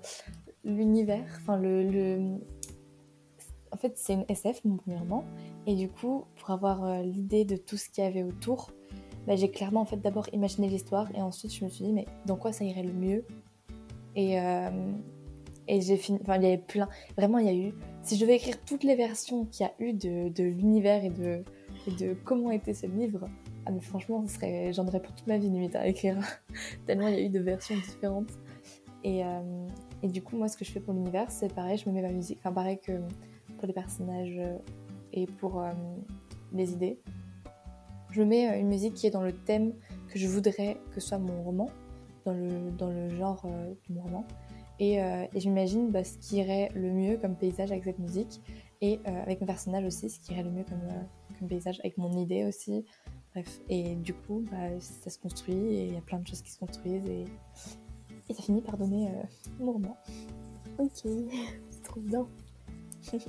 l'univers, 0.63 1.25
enfin 1.38 1.57
le, 1.57 1.83
le, 1.83 2.38
En 3.71 3.77
fait, 3.77 3.98
c'est 3.98 4.13
une 4.13 4.25
SF, 4.29 4.63
mon 4.63 4.77
premier. 4.77 5.00
Et 5.65 5.75
du 5.75 5.89
coup, 5.89 6.25
pour 6.38 6.51
avoir 6.51 7.01
l'idée 7.01 7.45
de 7.45 7.55
tout 7.55 7.77
ce 7.77 7.89
qu'il 7.89 8.03
y 8.03 8.07
avait 8.07 8.24
autour, 8.24 8.71
bah, 9.28 9.36
j'ai 9.36 9.50
clairement 9.50 9.82
en 9.82 9.86
fait 9.86 9.98
d'abord 9.98 10.28
imaginé 10.34 10.68
l'histoire 10.68 11.10
et 11.16 11.22
ensuite 11.22 11.54
je 11.54 11.63
me 11.63 11.70
suis 11.70 11.86
dit 11.86 11.94
mais 11.94 12.06
dans 12.25 12.36
quoi 12.36 12.51
ça 12.51 12.63
irait 12.63 12.84
le 12.84 12.94
mieux? 12.94 13.25
Et, 14.16 14.36
et 15.68 15.80
j'ai 15.80 15.96
fini 15.96 16.20
enfin 16.22 16.36
il 16.36 16.44
y 16.44 16.48
avait 16.48 16.58
plein 16.58 16.90
vraiment 17.18 17.38
il 17.38 17.46
y 17.46 17.50
a 17.50 17.54
eu 17.54 17.74
si 18.04 18.18
je 18.18 18.22
devais 18.22 18.36
écrire 18.36 18.62
toutes 18.66 18.84
les 18.84 18.96
versions 18.96 19.46
qu'il 19.46 19.66
y 19.66 19.70
a 19.70 19.74
eu 19.80 19.94
de, 19.94 20.28
de 20.28 20.44
l'univers 20.44 21.06
et 21.06 21.10
de, 21.10 21.44
de 21.98 22.13
comment 22.25 22.51
était 22.51 22.74
ce 22.74 22.88
livre 22.88 23.30
ah 23.66 23.72
mais 23.72 23.80
franchement 23.80 24.28
serait 24.28 24.74
j'en 24.74 24.86
aurais 24.88 25.01
pour 25.01 25.13
toute 25.16 25.28
ma 25.28 25.38
vie 25.38 25.50
limite 25.50 25.75
à 25.75 25.88
écrire. 25.88 26.18
Tellement 26.86 27.08
il 27.08 27.13
y 27.13 27.18
a 27.18 27.22
eu 27.22 27.30
de 27.30 27.40
versions 27.40 27.75
différentes. 27.75 28.32
Et, 29.04 29.22
et 30.04 30.08
du 30.08 30.22
coup 30.22 30.36
moi 30.36 30.48
ce 30.48 30.58
que 30.58 30.66
je 30.66 30.72
fais 30.72 30.80
pour 30.80 30.94
l'univers 30.94 31.32
c'est 31.32 31.51
pareil 31.54 31.78
je 31.78 31.90
me 31.90 31.94
mets 31.96 32.04
ma 32.04 32.12
musique 32.12 32.38
enfin 32.40 32.51
pareil 32.51 32.80
que 32.80 33.00
pour 33.58 33.66
les 33.66 33.74
personnages 33.74 34.40
et 35.12 35.25
pour 35.25 35.63
les 36.54 36.74
idées 36.74 37.00
je 38.12 38.22
mets 38.22 38.50
euh, 38.50 38.60
une 38.60 38.68
musique 38.68 38.94
qui 38.94 39.08
est 39.08 39.12
dans 39.12 39.24
le 39.24 39.34
thème 39.34 39.74
que 40.08 40.20
je 40.20 40.27
voudrais 40.27 40.77
que 40.94 41.00
soit 41.00 41.18
mon 41.18 41.41
roman, 41.44 41.70
dans 42.25 42.34
le, 42.34 42.72
dans 42.72 42.89
le 42.89 43.10
genre 43.10 43.41
euh, 43.46 43.74
de 43.89 43.94
mon 43.94 44.01
roman. 44.01 44.25
Et, 44.80 45.01
euh, 45.01 45.25
j'imagine 45.36 45.91
bah, 45.91 46.03
ce 46.03 46.18
qui 46.18 46.38
irait 46.38 46.70
le 46.75 46.91
mieux 46.91 47.18
comme 47.18 47.36
paysage 47.36 47.72
avec 47.72 47.84
cette 47.84 48.00
musique 48.00 48.41
et 48.82 49.00
avec 49.06 49.39
mon 49.39 49.46
personnage 49.46 49.86
aussi, 49.86 50.10
ce 50.10 50.20
qui 50.20 50.32
irait 50.34 50.41
le 50.41 50.50
mieux 50.50 50.63
comme, 50.63 50.82
comme, 51.38 51.48
paysage 51.48 51.80
avec 51.82 52.00
mon 52.00 52.12
idée 52.18 52.46
aussi. 52.46 52.84
Bref, 53.32 53.62
et 53.70 53.94
du 53.96 54.15
coup, 54.15 54.44
bah, 54.51 54.80
ça 54.80 55.12
se 55.12 55.20
construit 55.20 55.53
et 55.53 55.86
il 55.86 55.94
y 55.94 55.98
a 55.98 56.01
plein 56.01 56.18
de 56.18 56.25
choses 56.27 56.41
qui 56.41 56.51
se 56.51 56.58
construisent 56.58 57.08
et, 57.08 57.25
et 58.27 58.34
ça 58.34 58.41
finit 58.41 58.62
par 58.62 58.77
donner 58.77 59.08
mon 59.60 59.74
roman. 59.74 59.96
Ok, 60.80 60.89
c'est 61.70 61.84
trop 61.84 62.01
bien. 62.01 62.25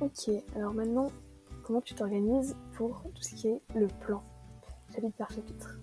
ok, 0.00 0.30
alors 0.56 0.74
maintenant, 0.74 1.08
comment 1.62 1.80
tu 1.80 1.94
t'organises 1.94 2.56
pour 2.74 3.02
tout 3.14 3.22
ce 3.22 3.34
qui 3.34 3.48
est 3.48 3.62
le 3.74 3.86
plan, 3.86 4.22
chapitre 4.94 5.16
par 5.16 5.30
chapitre 5.30 5.78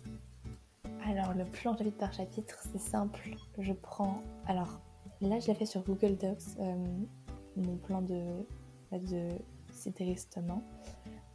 Alors, 1.05 1.33
le 1.33 1.45
plan 1.45 1.75
chapitre 1.77 1.97
par 1.97 2.13
chapitre, 2.13 2.59
c'est 2.71 2.79
simple. 2.79 3.35
Je 3.57 3.73
prends. 3.73 4.21
Alors, 4.45 4.79
là, 5.21 5.39
je 5.39 5.47
l'ai 5.47 5.55
fait 5.55 5.65
sur 5.65 5.83
Google 5.83 6.17
Docs, 6.17 6.57
euh, 6.59 6.75
mon 7.55 7.77
plan 7.77 8.01
de, 8.01 8.21
de 8.91 9.29
citérissement. 9.73 10.63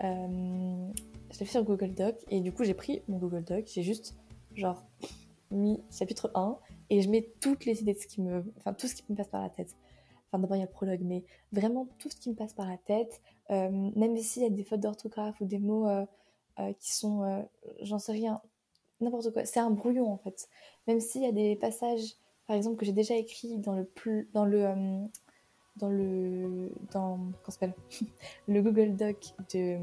Euh, 0.02 0.88
je 1.30 1.38
l'ai 1.38 1.46
fait 1.46 1.52
sur 1.52 1.64
Google 1.64 1.94
Docs 1.94 2.22
et 2.28 2.40
du 2.40 2.52
coup, 2.52 2.64
j'ai 2.64 2.74
pris 2.74 3.02
mon 3.08 3.18
Google 3.18 3.44
Doc, 3.44 3.64
j'ai 3.66 3.82
juste, 3.82 4.16
genre, 4.54 4.84
mis 5.50 5.80
chapitre 5.90 6.30
1 6.34 6.58
et 6.90 7.00
je 7.00 7.08
mets 7.08 7.32
toutes 7.40 7.64
les 7.64 7.80
idées 7.80 7.94
de 7.94 7.98
ce 7.98 8.06
qui 8.06 8.20
me. 8.20 8.44
Enfin, 8.58 8.74
tout 8.74 8.86
ce 8.86 8.94
qui 8.94 9.04
me 9.08 9.16
passe 9.16 9.28
par 9.28 9.42
la 9.42 9.50
tête. 9.50 9.74
Enfin, 10.28 10.40
d'abord, 10.40 10.56
il 10.56 10.60
y 10.60 10.62
a 10.62 10.66
le 10.66 10.72
prologue, 10.72 11.02
mais 11.02 11.24
vraiment 11.52 11.88
tout 11.98 12.10
ce 12.10 12.16
qui 12.16 12.28
me 12.28 12.34
passe 12.34 12.52
par 12.52 12.68
la 12.68 12.76
tête, 12.76 13.20
même 13.50 14.16
s'il 14.16 14.42
y 14.42 14.46
a 14.46 14.50
des 14.50 14.64
fautes 14.64 14.80
d'orthographe 14.80 15.40
ou 15.40 15.44
des 15.44 15.58
mots 15.58 15.88
euh, 15.88 16.04
euh, 16.60 16.72
qui 16.78 16.94
sont, 16.94 17.46
j'en 17.80 17.98
sais 17.98 18.12
rien, 18.12 18.40
n'importe 19.00 19.32
quoi. 19.32 19.44
C'est 19.44 19.60
un 19.60 19.70
brouillon 19.70 20.10
en 20.10 20.18
fait. 20.18 20.48
Même 20.86 21.00
s'il 21.00 21.22
y 21.22 21.26
a 21.26 21.32
des 21.32 21.56
passages, 21.56 22.14
par 22.46 22.56
exemple, 22.56 22.76
que 22.76 22.86
j'ai 22.86 22.92
déjà 22.92 23.14
écrits 23.14 23.58
dans 23.58 23.74
le 23.74 23.84
plus, 23.84 24.28
dans 24.32 24.44
le, 24.44 24.68
dans 25.76 25.88
le, 25.88 26.72
dans, 26.92 27.18
le 28.48 28.62
Google 28.62 28.96
Doc 28.96 29.34
de 29.52 29.78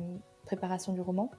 préparation 0.45 0.93
du 0.93 1.01
roman. 1.01 1.29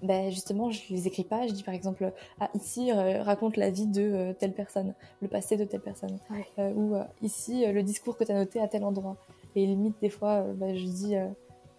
Ben 0.00 0.30
justement, 0.30 0.70
je 0.70 0.80
les 0.90 1.08
écris 1.08 1.24
pas. 1.24 1.48
Je 1.48 1.52
dis 1.52 1.64
par 1.64 1.74
exemple, 1.74 2.12
ah, 2.38 2.50
ici 2.54 2.92
raconte 2.92 3.56
la 3.56 3.70
vie 3.70 3.88
de 3.88 4.32
telle 4.38 4.54
personne, 4.54 4.94
le 5.20 5.26
passé 5.26 5.56
de 5.56 5.64
telle 5.64 5.80
personne, 5.80 6.18
ou 6.56 6.94
ici 7.20 7.66
le 7.66 7.82
discours 7.82 8.16
que 8.16 8.22
tu 8.22 8.30
as 8.30 8.36
noté 8.36 8.60
à 8.60 8.68
tel 8.68 8.84
endroit. 8.84 9.16
Et 9.54 9.66
limite, 9.66 9.96
des 10.00 10.10
fois, 10.10 10.42
euh, 10.42 10.52
bah, 10.54 10.74
je 10.74 10.84
dis 10.84 11.16
euh, 11.16 11.26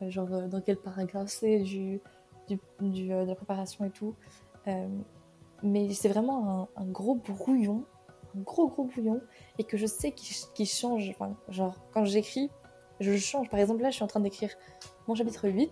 euh, 0.01 0.09
genre 0.09 0.27
dans 0.27 0.61
quel 0.61 0.77
paragraphe 0.77 1.29
c'est 1.29 1.59
du, 1.59 2.01
du, 2.47 2.59
de 2.81 3.25
la 3.25 3.35
préparation 3.35 3.85
et 3.85 3.91
tout. 3.91 4.15
mais 5.63 5.91
c'est 5.93 6.09
vraiment 6.09 6.69
un, 6.75 6.85
gros 6.85 7.15
brouillon, 7.15 7.83
un 8.35 8.41
gros 8.41 8.67
gros 8.67 8.85
brouillon, 8.85 9.21
et 9.57 9.63
que 9.63 9.77
je 9.77 9.85
sais 9.85 10.11
qu'il 10.11 10.67
change. 10.67 11.09
Enfin, 11.09 11.35
genre, 11.49 11.75
quand 11.93 12.05
j'écris, 12.05 12.49
je 12.99 13.15
change. 13.17 13.49
Par 13.49 13.59
exemple, 13.59 13.81
là, 13.81 13.89
je 13.89 13.95
suis 13.95 14.03
en 14.03 14.07
train 14.07 14.19
d'écrire 14.19 14.51
mon 15.07 15.15
chapitre 15.15 15.49
8, 15.49 15.71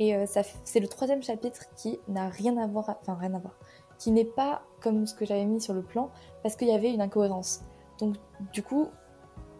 et 0.00 0.26
ça 0.26 0.42
c'est 0.64 0.80
le 0.80 0.88
troisième 0.88 1.22
chapitre 1.22 1.64
qui 1.74 1.98
n'a 2.06 2.28
rien 2.28 2.56
à 2.56 2.66
voir, 2.66 2.96
enfin 3.00 3.14
rien 3.14 3.34
à 3.34 3.38
voir, 3.38 3.58
qui 3.98 4.12
n'est 4.12 4.24
pas 4.24 4.62
comme 4.80 5.06
ce 5.06 5.14
que 5.14 5.24
j'avais 5.24 5.44
mis 5.44 5.60
sur 5.60 5.74
le 5.74 5.82
plan, 5.82 6.10
parce 6.42 6.54
qu'il 6.56 6.68
y 6.68 6.72
avait 6.72 6.92
une 6.92 7.00
incohérence. 7.00 7.62
Donc, 7.98 8.16
du 8.52 8.62
coup, 8.62 8.88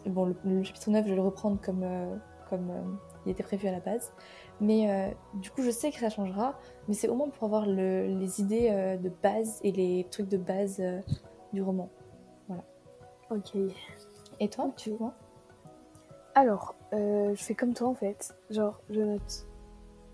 Bon, 0.06 0.32
le, 0.44 0.62
chapitre 0.62 0.90
9, 0.90 1.04
je 1.04 1.10
vais 1.10 1.16
le 1.16 1.22
reprendre 1.22 1.60
comme, 1.60 1.82
euh, 1.82 2.16
comme 2.48 2.70
euh, 2.70 2.82
il 3.26 3.32
était 3.32 3.42
prévu 3.42 3.66
à 3.68 3.72
la 3.72 3.80
base. 3.80 4.12
Mais 4.60 4.90
euh, 4.90 5.10
du 5.34 5.50
coup, 5.50 5.62
je 5.62 5.70
sais 5.70 5.90
que 5.90 5.98
ça 5.98 6.08
changera, 6.08 6.58
mais 6.86 6.94
c'est 6.94 7.08
au 7.08 7.14
moins 7.14 7.28
pour 7.28 7.44
avoir 7.44 7.66
les 7.66 8.40
idées 8.40 8.98
de 9.00 9.10
base 9.22 9.60
et 9.62 9.70
les 9.70 10.06
trucs 10.10 10.28
de 10.28 10.36
base 10.36 10.82
du 11.52 11.62
roman. 11.62 11.88
Voilà. 12.48 12.64
Ok. 13.30 13.56
Et 14.40 14.48
toi, 14.48 14.70
tu 14.76 14.90
vois? 14.92 15.14
Alors, 16.34 16.74
je 16.92 17.34
fais 17.36 17.54
comme 17.54 17.72
toi 17.72 17.88
en 17.88 17.94
fait. 17.94 18.34
Genre, 18.50 18.80
je 18.90 19.00
note 19.00 19.46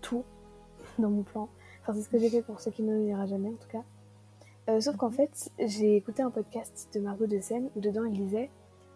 tout 0.01 0.23
dans 0.99 1.09
mon 1.09 1.23
plan. 1.23 1.49
Enfin, 1.81 1.93
c'est 1.93 2.01
ce 2.01 2.09
que 2.09 2.19
j'ai 2.19 2.29
fait 2.29 2.43
pour 2.43 2.59
ceux 2.59 2.71
qui 2.71 2.83
ne 2.83 2.97
lira 2.99 3.25
jamais 3.25 3.49
en 3.49 3.53
tout 3.53 3.69
cas. 3.69 4.79
sauf 4.79 4.95
qu'en 4.95 5.11
fait, 5.11 5.51
j'ai 5.57 5.95
écouté 5.95 6.21
un 6.21 6.29
podcast 6.29 6.89
de 6.93 6.99
Margot 6.99 7.25
de 7.25 7.39
Seine 7.39 7.69
où 7.75 7.79
dedans 7.79 8.05
il 8.05 8.13
disait 8.13 8.51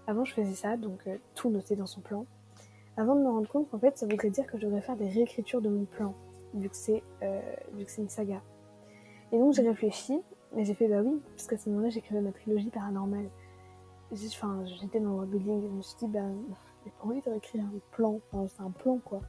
avant, 0.10 0.25
je 0.25 0.34
faisais 0.34 0.56
ça, 0.56 0.75
donc 0.75 1.00
euh, 1.08 1.18
tout 1.36 1.50
noté 1.50 1.75
dans 1.75 1.86
son 1.86 2.01
plan. 2.01 2.25
Avant 2.98 3.16
de 3.16 3.22
me 3.22 3.30
rendre 3.30 3.48
compte 3.48 3.70
qu'en 3.70 3.80
fait, 3.80 3.98
ça 3.98 4.08
voudrait 4.08 4.30
dire 4.30 4.46
que 4.48 4.58
je 4.58 4.66
devrais 4.66 4.82
faire 4.82 4.98
des 4.98 5.08
réécritures 5.08 5.62
de 5.62 5.70
mon 5.70 5.86
plan, 5.86 6.16
vu 6.54 6.68
que 6.68 6.75
c'est 6.75 7.04
euh, 7.24 7.42
une 7.98 8.10
saga. 8.10 8.42
Et 9.32 9.38
donc, 9.38 9.54
j'ai 9.54 9.62
réfléchi, 9.62 10.20
et 10.58 10.66
j'ai 10.66 10.74
fait 10.74 10.88
bah 10.88 11.01
oui, 11.04 11.22
parce 11.36 11.48
qu'à 11.48 11.58
ce 11.58 11.70
moment-là, 11.70 11.89
j'écrivais 11.89 12.22
ma 12.22 12.32
trilogie 12.32 12.70
paranormale. 12.70 13.30
Enfin, 14.12 14.66
j'étais 14.66 15.00
dans 15.00 15.22
le 15.22 15.28
building, 15.28 15.62
je 15.62 15.68
me 15.68 15.82
suis 15.84 15.98
dit, 16.00 16.08
bah, 16.08 16.25
j'ai 16.84 16.92
pas 16.92 17.08
envie 17.08 17.22
de 17.22 17.30
réécrire 17.30 17.63
un 17.63 17.80
plan, 17.92 18.20
enfin, 18.32 18.48
c'est 18.48 18.63
un 18.63 18.72
plan 18.72 18.98
quoi. 19.06 19.22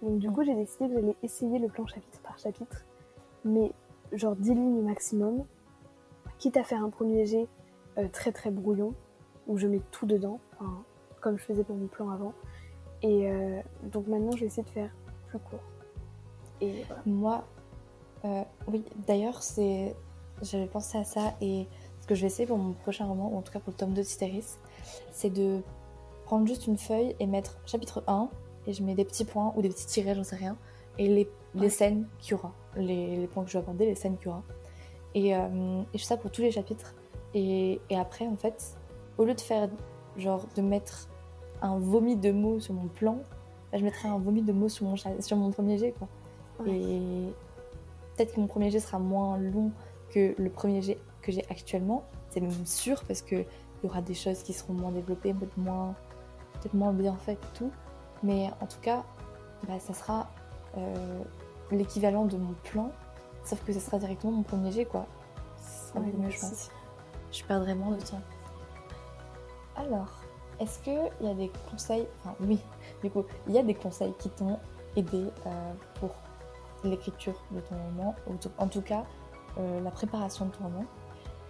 Donc, 0.00 0.18
du 0.18 0.30
coup, 0.30 0.42
j'ai 0.42 0.54
décidé 0.54 0.88
que 0.88 0.94
j'allais 0.94 1.16
essayer 1.22 1.58
le 1.58 1.68
plan 1.68 1.86
chapitre 1.86 2.20
par 2.22 2.38
chapitre, 2.38 2.86
mais 3.44 3.72
genre 4.12 4.34
10 4.34 4.54
lignes 4.54 4.82
maximum, 4.82 5.44
quitte 6.38 6.56
à 6.56 6.64
faire 6.64 6.82
un 6.82 6.88
premier 6.88 7.26
jet 7.26 7.46
euh, 7.98 8.08
très 8.10 8.32
très 8.32 8.50
brouillon, 8.50 8.94
où 9.48 9.58
je 9.58 9.66
mets 9.66 9.80
tout 9.90 10.06
dedans, 10.06 10.38
comme 11.20 11.38
je 11.38 11.44
faisais 11.44 11.64
pour 11.64 11.76
mon 11.76 11.86
plan 11.86 12.10
avant. 12.10 12.32
Et 13.02 13.30
euh, 13.30 13.60
donc 13.84 14.06
maintenant, 14.06 14.32
je 14.32 14.40
vais 14.40 14.46
essayer 14.46 14.62
de 14.62 14.68
faire 14.68 14.90
plus 15.28 15.38
court. 15.38 15.60
Et 16.60 16.84
Moi, 17.06 17.44
euh, 18.24 18.42
oui, 18.66 18.84
d'ailleurs, 19.06 19.42
c'est, 19.42 19.94
j'avais 20.42 20.66
pensé 20.66 20.98
à 20.98 21.04
ça 21.04 21.34
et 21.40 21.66
ce 22.00 22.06
que 22.06 22.14
je 22.14 22.22
vais 22.22 22.26
essayer 22.26 22.46
pour 22.46 22.58
mon 22.58 22.72
prochain 22.72 23.06
roman, 23.06 23.30
ou 23.32 23.38
en 23.38 23.42
tout 23.42 23.52
cas 23.52 23.60
pour 23.60 23.72
le 23.72 23.76
tome 23.76 23.94
2 23.94 24.02
de 24.02 24.06
Citeris, 24.06 24.56
c'est 25.12 25.30
de 25.30 25.60
prendre 26.24 26.46
juste 26.46 26.66
une 26.66 26.78
feuille 26.78 27.14
et 27.20 27.26
mettre 27.26 27.58
chapitre 27.64 28.02
1 28.06 28.28
et 28.66 28.72
je 28.72 28.82
mets 28.82 28.94
des 28.94 29.04
petits 29.04 29.24
points 29.24 29.52
ou 29.56 29.62
des 29.62 29.68
petits 29.68 29.86
tirets, 29.86 30.14
j'en 30.14 30.24
sais 30.24 30.36
rien, 30.36 30.56
et 30.98 31.08
les, 31.08 31.30
les 31.54 31.70
scènes 31.70 32.06
qu'il 32.18 32.32
y 32.32 32.34
aura, 32.34 32.52
les, 32.76 33.16
les, 33.16 33.26
points 33.26 33.44
que 33.44 33.50
je 33.50 33.56
vais 33.56 33.64
aborder, 33.64 33.86
les 33.86 33.94
scènes 33.94 34.16
qu'il 34.18 34.26
y 34.26 34.30
aura. 34.30 34.42
Et, 35.14 35.34
euh, 35.34 35.80
et 35.94 35.98
je 35.98 36.02
fais 36.02 36.08
ça 36.08 36.16
pour 36.16 36.30
tous 36.30 36.42
les 36.42 36.50
chapitres. 36.50 36.94
Et, 37.34 37.80
et 37.88 37.96
après, 37.96 38.26
en 38.26 38.36
fait, 38.36 38.76
au 39.18 39.24
lieu 39.24 39.34
de 39.34 39.40
faire, 39.40 39.68
genre, 40.16 40.46
de 40.56 40.62
mettre 40.62 41.08
un 41.60 41.78
vomi 41.78 42.16
de 42.16 42.30
mots 42.30 42.60
sur 42.60 42.74
mon 42.74 42.88
plan, 42.88 43.18
bah, 43.70 43.78
je 43.78 43.84
mettrais 43.84 44.08
un 44.08 44.18
vomi 44.18 44.42
de 44.42 44.52
mots 44.52 44.68
sur 44.68 44.86
mon, 44.86 44.96
sur 44.96 45.36
mon 45.36 45.50
premier 45.50 45.76
jet, 45.76 45.92
quoi. 45.92 46.08
Et 46.66 47.32
peut-être 48.16 48.34
que 48.34 48.40
mon 48.40 48.46
premier 48.46 48.70
jet 48.70 48.80
sera 48.80 48.98
moins 48.98 49.38
long 49.38 49.70
que 50.10 50.34
le 50.36 50.50
premier 50.50 50.82
jet 50.82 50.98
que 51.22 51.30
j'ai 51.30 51.44
actuellement. 51.50 52.04
C'est 52.30 52.40
même 52.40 52.66
sûr 52.66 53.04
parce 53.04 53.22
que 53.22 53.36
il 53.36 53.86
y 53.86 53.86
aura 53.86 54.02
des 54.02 54.14
choses 54.14 54.42
qui 54.42 54.52
seront 54.52 54.72
moins 54.72 54.90
développées, 54.90 55.32
peut-être 55.32 55.56
moins, 55.56 55.94
peut 56.60 56.68
moins 56.72 56.92
bien 56.92 57.14
faites 57.16 57.38
et 57.38 57.58
tout. 57.58 57.70
Mais 58.22 58.50
en 58.60 58.66
tout 58.66 58.80
cas, 58.80 59.04
bah, 59.68 59.78
ça 59.78 59.94
sera 59.94 60.28
euh, 60.76 61.22
l'équivalent 61.70 62.24
de 62.24 62.36
mon 62.36 62.54
plan, 62.64 62.90
sauf 63.44 63.62
que 63.64 63.72
ça 63.72 63.80
sera 63.80 63.98
directement 63.98 64.32
mon 64.32 64.42
premier 64.42 64.72
jet, 64.72 64.84
quoi. 64.84 65.06
Ça 65.60 66.00
mieux, 66.00 66.30
je 66.30 66.40
pense. 66.40 66.70
Je 67.30 67.44
perdrai 67.44 67.74
moins 67.74 67.92
de 67.92 68.00
temps. 68.00 68.20
Alors, 69.78 70.10
est-ce 70.58 70.80
qu'il 70.80 71.10
y 71.20 71.28
a 71.28 71.34
des 71.34 71.52
conseils, 71.70 72.06
enfin 72.18 72.34
oui, 72.40 72.58
du 73.02 73.10
coup, 73.10 73.24
il 73.46 73.54
y 73.54 73.58
a 73.58 73.62
des 73.62 73.74
conseils 73.74 74.12
qui 74.18 74.28
t'ont 74.28 74.58
aidé 74.96 75.26
euh, 75.46 75.72
pour 76.00 76.10
l'écriture 76.82 77.40
de 77.52 77.60
ton 77.60 77.76
roman, 77.76 78.14
ou 78.26 78.34
en 78.58 78.66
tout 78.66 78.82
cas 78.82 79.04
euh, 79.58 79.80
la 79.80 79.90
préparation 79.92 80.46
de 80.46 80.50
ton 80.50 80.64
roman? 80.64 80.84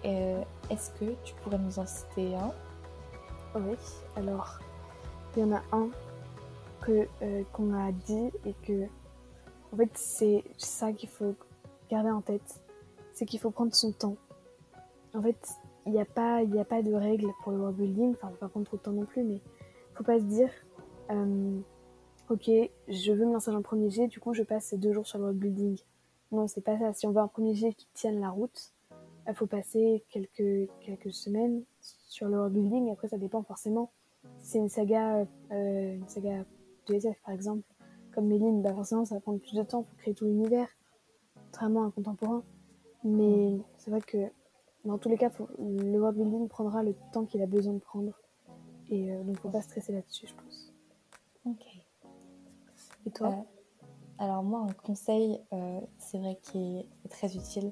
Euh, 0.05 0.43
est-ce 0.69 0.91
que 0.91 1.15
tu 1.25 1.35
pourrais 1.37 1.59
nous 1.59 1.79
en 1.79 1.87
citer 1.87 2.37
un? 2.37 2.53
Oui, 3.55 3.77
alors 4.15 4.59
il 5.35 5.43
y 5.43 5.45
en 5.45 5.57
a 5.57 5.63
un 5.73 5.89
que 6.83 7.09
qu'on 7.53 7.65
m'a 7.65 7.91
dit 7.93 8.31
et 8.45 8.53
que 8.63 8.85
en 9.73 9.77
fait 9.79 9.91
c'est 9.95 10.45
ça 10.59 10.93
qu'il 10.93 11.09
faut 11.09 11.35
garder 11.91 12.11
en 12.11 12.21
tête, 12.21 12.61
c'est 13.15 13.25
qu'il 13.25 13.41
faut 13.41 13.51
prendre 13.51 13.75
son 13.75 13.93
temps. 13.93 14.17
En 15.15 15.23
fait, 15.23 15.49
il 15.89 15.93
n'y 15.93 16.01
a, 16.01 16.05
pas, 16.05 16.39
a 16.39 16.65
pas 16.65 16.83
de 16.83 16.93
règle 16.93 17.29
pour 17.43 17.53
le 17.53 17.59
world 17.59 17.77
building, 17.77 18.13
enfin, 18.13 18.29
faut 18.29 18.37
pas 18.37 18.49
prendre 18.49 18.67
trop 18.67 18.77
de 18.77 18.83
temps 18.83 18.93
non 18.93 19.07
plus, 19.07 19.25
mais 19.25 19.41
faut 19.95 20.05
pas 20.05 20.19
se 20.19 20.25
dire, 20.25 20.51
euh, 21.11 21.59
ok, 22.29 22.51
je 22.89 23.13
veux 23.13 23.25
me 23.25 23.33
lancer 23.33 23.51
dans 23.51 23.57
un 23.57 23.63
premier 23.63 23.91
jet, 23.91 24.07
du 24.07 24.21
coup, 24.21 24.35
je 24.35 24.43
passe 24.43 24.75
deux 24.75 24.93
jours 24.93 25.07
sur 25.07 25.19
le 25.19 25.25
world 25.25 25.41
building. 25.41 25.79
Non, 26.31 26.47
c'est 26.47 26.61
pas 26.61 26.79
ça. 26.79 26.93
Si 26.93 27.07
on 27.07 27.13
veut 27.13 27.21
un 27.21 27.29
premier 27.29 27.55
jet 27.55 27.73
qui 27.73 27.89
tienne 27.95 28.21
la 28.21 28.29
route, 28.29 28.75
il 29.27 29.35
faut 29.35 29.47
passer 29.47 30.05
quelques, 30.11 30.71
quelques 30.81 31.13
semaines 31.13 31.63
sur 31.81 32.29
le 32.29 32.37
world 32.37 32.53
building. 32.53 32.93
Après, 32.93 33.09
ça 33.09 33.17
dépend 33.17 33.43
forcément. 33.43 33.91
Si 34.41 34.53
c'est 34.53 34.59
une 34.59 34.69
saga, 34.69 35.27
euh, 35.53 35.95
une 35.95 36.09
saga 36.09 36.45
de 36.87 36.95
SF 36.95 37.17
par 37.25 37.35
exemple, 37.35 37.63
comme 38.15 38.27
Méline, 38.27 38.63
bah 38.63 38.75
forcément, 38.75 39.05
ça 39.05 39.15
va 39.15 39.21
prendre 39.21 39.39
plus 39.39 39.55
de 39.55 39.63
temps 39.63 39.85
pour 39.85 39.97
créer 39.99 40.15
tout 40.15 40.27
l'univers, 40.27 40.69
contrairement 41.47 41.85
à 41.85 41.87
un 41.87 41.91
contemporain. 41.91 42.43
Mais 43.05 43.59
c'est 43.79 43.91
vrai 43.91 44.01
que 44.01 44.19
dans 44.89 44.97
tous 44.97 45.11
les 45.11 45.19
cas, 45.19 45.31
le 45.59 45.99
world 45.99 46.17
building 46.17 46.49
prendra 46.49 46.83
le 46.83 46.95
temps 47.13 47.27
qu'il 47.27 47.43
a 47.43 47.47
besoin 47.47 47.75
de 47.75 47.79
prendre. 47.79 48.13
Et 48.89 49.13
euh, 49.13 49.23
donc, 49.23 49.39
faut 49.39 49.51
pas 49.51 49.61
stresser 49.61 49.93
là-dessus, 49.93 50.27
je 50.27 50.35
pense. 50.35 50.73
Ok. 51.45 51.67
Et 53.07 53.11
toi? 53.11 53.29
Euh, 53.29 53.43
Alors, 54.17 54.43
moi, 54.43 54.61
un 54.61 54.73
conseil, 54.73 55.41
euh, 55.53 55.81
c'est 55.99 56.19
vrai 56.19 56.39
qui 56.43 56.79
est 57.05 57.09
très 57.11 57.37
utile, 57.37 57.71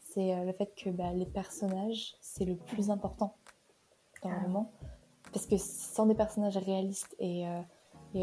c'est 0.00 0.44
le 0.44 0.52
fait 0.52 0.72
que 0.76 0.90
bah, 0.90 1.12
les 1.12 1.26
personnages, 1.26 2.14
c'est 2.20 2.44
le 2.44 2.54
plus 2.54 2.88
important 2.88 3.34
dans 4.22 4.30
le 4.30 4.38
roman. 4.38 4.72
Parce 5.32 5.46
que 5.46 5.56
sans 5.56 6.06
des 6.06 6.14
personnages 6.14 6.56
réalistes 6.56 7.16
et, 7.18 7.44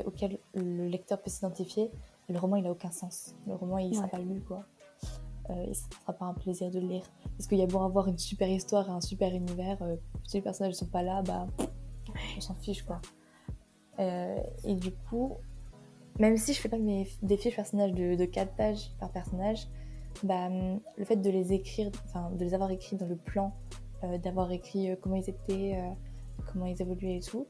auxquels 0.05 0.39
le 0.53 0.87
lecteur 0.87 1.21
peut 1.21 1.29
s'identifier, 1.29 1.91
le 2.29 2.39
roman, 2.39 2.55
il 2.55 2.65
a 2.65 2.71
aucun 2.71 2.91
sens. 2.91 3.35
Le 3.45 3.55
roman, 3.55 3.77
il 3.77 3.89
ne 3.89 3.95
sera 3.95 4.07
pas 4.07 4.19
lu, 4.19 4.39
quoi. 4.39 4.65
Euh, 5.51 5.65
et 5.69 5.73
ce 5.73 5.85
ne 5.87 5.93
sera 6.01 6.13
pas 6.13 6.25
un 6.25 6.33
plaisir 6.33 6.71
de 6.71 6.79
le 6.79 6.87
lire. 6.87 7.03
Parce 7.37 7.47
qu'il 7.47 7.57
y 7.57 7.63
a 7.63 7.67
beau 7.67 7.81
avoir 7.81 8.07
une 8.07 8.17
super 8.17 8.49
histoire 8.49 8.87
et 8.89 8.91
un 8.91 9.01
super 9.01 9.33
univers, 9.33 9.81
euh, 9.81 9.95
si 10.27 10.37
les 10.37 10.41
personnages 10.41 10.73
ne 10.73 10.77
sont 10.77 10.87
pas 10.87 11.03
là, 11.03 11.21
bah, 11.21 11.47
on 12.37 12.41
s'en 12.41 12.55
fiche 12.55 12.83
quoi. 12.83 13.01
Euh, 13.99 14.37
et 14.63 14.75
du 14.75 14.91
coup, 14.91 15.33
même 16.19 16.37
si 16.37 16.53
je 16.53 16.59
fais 16.59 16.69
pas 16.69 16.77
mes, 16.77 17.07
des 17.21 17.37
fiches 17.37 17.55
personnages 17.55 17.93
de, 17.93 18.15
de 18.15 18.25
4 18.25 18.55
pages 18.55 18.91
par 18.99 19.11
personnage, 19.11 19.67
bah, 20.23 20.49
le 20.97 21.05
fait 21.05 21.17
de 21.17 21.29
les 21.29 21.53
écrire, 21.53 21.91
enfin 22.05 22.31
de 22.31 22.43
les 22.43 22.53
avoir 22.53 22.71
écrits 22.71 22.97
dans 22.97 23.07
le 23.07 23.15
plan, 23.15 23.53
d'avoir 24.23 24.51
écrit 24.51 24.89
comment 24.99 25.15
ils 25.15 25.29
étaient, 25.29 25.79
comment 26.51 26.65
ils 26.65 26.81
évoluaient 26.81 27.17
et 27.17 27.21
tout, 27.21 27.45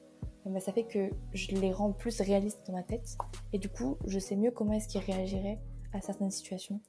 bah, 0.45 0.59
ça 0.59 0.71
fait 0.71 0.83
que 0.83 1.09
je 1.33 1.55
les 1.55 1.71
rends 1.71 1.91
plus 1.91 2.19
réalistes 2.21 2.63
dans 2.67 2.73
ma 2.73 2.83
tête. 2.83 3.17
Et 3.53 3.57
du 3.57 3.69
coup, 3.69 3.97
je 4.05 4.19
sais 4.19 4.35
mieux 4.35 4.51
comment 4.51 4.73
est-ce 4.73 4.87
qu'ils 4.87 5.01
réagiraient 5.01 5.59
à 5.93 6.01
certaines 6.01 6.31
situations. 6.31 6.79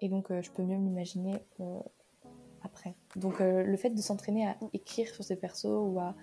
Et 0.00 0.08
donc, 0.08 0.30
euh, 0.30 0.42
je 0.42 0.50
peux 0.50 0.62
mieux 0.62 0.76
m'imaginer 0.76 1.34
euh, 1.60 1.80
après. 2.62 2.94
Donc, 3.16 3.40
euh, 3.40 3.62
le 3.62 3.76
fait 3.76 3.90
de 3.90 4.00
s'entraîner 4.00 4.46
à 4.46 4.56
écrire 4.72 5.08
sur 5.08 5.24
ces 5.24 5.36
persos 5.36 5.66
ou 5.66 5.98
à 6.00 6.14